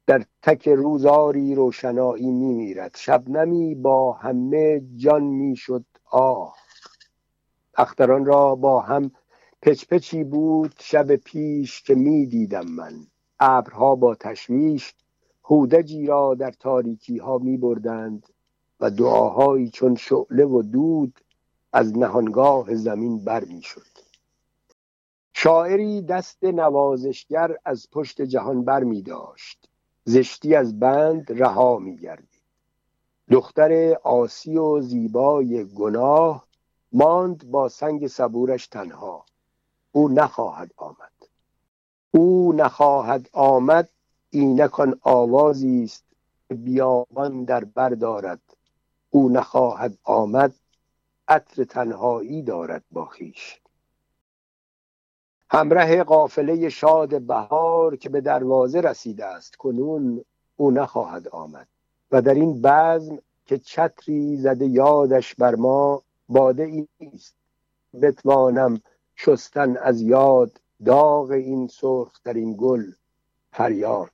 در 0.06 0.24
تک 0.42 0.68
روزاری 0.68 1.54
روشنایی 1.54 2.30
میمیرد 2.30 2.96
شبنمی 2.96 3.74
با 3.74 4.12
همه 4.12 4.82
جان 4.96 5.22
می‌شد 5.22 5.84
آه. 6.10 6.56
اختران 7.76 8.24
را 8.24 8.54
با 8.54 8.80
هم 8.80 9.10
پچپچی 9.62 10.24
بود 10.24 10.74
شب 10.78 11.16
پیش 11.16 11.82
که 11.82 11.94
می‌دیدم 11.94 12.66
من. 12.66 12.92
ابرها 13.40 13.94
با 13.94 14.14
تشویش 14.14 14.94
هودجی 15.44 16.06
را 16.06 16.34
در 16.34 16.50
تاریکی 16.50 17.18
ها 17.18 17.38
می 17.38 17.56
بردند 17.56 18.28
و 18.80 18.90
دعاهایی 18.90 19.68
چون 19.70 19.94
شعله 19.94 20.44
و 20.44 20.62
دود 20.62 21.20
از 21.72 21.98
نهانگاه 21.98 22.74
زمین 22.74 23.24
بر 23.24 23.44
می 23.44 23.62
شد. 23.62 24.03
شاعری 25.36 26.02
دست 26.02 26.44
نوازشگر 26.44 27.56
از 27.64 27.90
پشت 27.90 28.22
جهان 28.22 28.64
بر 28.64 28.84
می 28.84 29.02
داشت. 29.02 29.68
زشتی 30.04 30.54
از 30.54 30.80
بند 30.80 31.42
رها 31.42 31.78
می 31.78 31.96
گردید. 31.96 32.42
دختر 33.30 33.94
آسی 34.02 34.56
و 34.56 34.80
زیبای 34.80 35.64
گناه 35.64 36.46
ماند 36.92 37.50
با 37.50 37.68
سنگ 37.68 38.06
صبورش 38.06 38.66
تنها. 38.66 39.24
او 39.92 40.08
نخواهد 40.08 40.70
آمد. 40.76 41.12
او 42.10 42.52
نخواهد 42.52 43.28
آمد. 43.32 43.88
اینکان 44.30 44.98
آوازی 45.02 45.84
است 45.84 46.04
بیابان 46.48 47.44
در 47.44 47.64
بر 47.64 47.88
دارد. 47.88 48.40
او 49.10 49.28
نخواهد 49.28 49.98
آمد. 50.04 50.54
عطر 51.28 51.64
تنهایی 51.64 52.42
دارد 52.42 52.84
با 52.92 53.04
خویش. 53.04 53.63
همراه 55.54 56.04
قافله 56.04 56.68
شاد 56.68 57.22
بهار 57.22 57.96
که 57.96 58.08
به 58.08 58.20
دروازه 58.20 58.80
رسیده 58.80 59.24
است 59.24 59.56
کنون 59.56 60.24
او 60.56 60.70
نخواهد 60.70 61.28
آمد. 61.28 61.68
و 62.10 62.22
در 62.22 62.34
این 62.34 62.62
بزم 62.62 63.18
که 63.46 63.58
چتری 63.58 64.36
زده 64.36 64.66
یادش 64.66 65.34
بر 65.34 65.54
ما 65.54 66.02
باده 66.28 66.86
است 67.14 67.36
بتوانم 68.02 68.80
شستن 69.16 69.76
از 69.76 70.00
یاد 70.00 70.60
داغ 70.84 71.30
این 71.30 71.68
سرخ 71.68 72.22
در 72.24 72.34
این 72.34 72.56
گل 72.58 72.84
فریاد. 73.52 74.12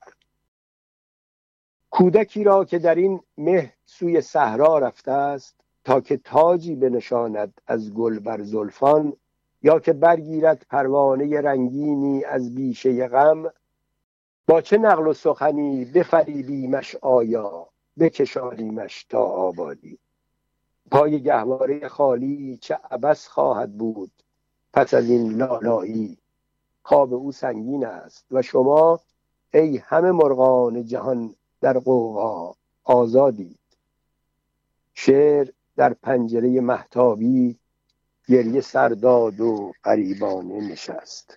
کودکی 1.91 2.45
را 2.45 2.65
که 2.65 2.79
در 2.79 2.95
این 2.95 3.21
مه 3.39 3.73
سوی 3.87 4.21
صحرا 4.21 4.79
رفته 4.79 5.13
است 5.13 5.55
تا 5.85 6.01
که 6.01 6.17
تاجی 6.17 6.75
بنشاند 6.75 7.61
از 7.67 7.95
گل 7.95 8.19
بر 8.19 8.43
زلفان 8.43 9.17
یا 9.63 9.81
که 9.81 9.93
برگیرد 9.93 10.67
پروانه 10.71 11.41
رنگینی 11.41 12.25
از 12.25 12.55
بیشه 12.55 13.09
غم 13.09 13.51
با 14.47 14.61
چه 14.61 14.79
نقل 14.79 15.07
و 15.07 15.13
سخنی 15.13 15.85
بفریبیمش 15.85 16.97
آیا 16.97 17.69
بکشانیمش 17.99 19.05
تا 19.05 19.23
آبادی. 19.25 19.99
پای 20.91 21.23
گهواره 21.23 21.89
خالی 21.89 22.59
چه 22.63 22.79
عبس 22.91 23.29
خواهد 23.29 23.79
بود 23.79 24.11
پس 24.73 24.95
از 24.95 25.11
این 25.11 25.33
لالایی 25.33 26.19
خواب 26.83 27.15
او 27.15 27.33
سنگین 27.33 27.87
است. 27.87 28.27
و 28.31 28.43
شما 28.43 29.01
ای 29.55 29.77
همه 29.77 30.13
مرغان 30.13 30.85
جهان 30.85 31.35
در 31.61 31.79
قوقا 31.79 32.55
آزادید. 32.85 33.59
شعر 34.95 35.49
در 35.77 35.95
پنجره 35.95 36.61
محتابی 36.61 37.60
گریه 38.31 38.63
سرداد 38.63 39.41
و 39.41 39.73
قریبانه 39.85 40.73
نشست. 40.73 41.37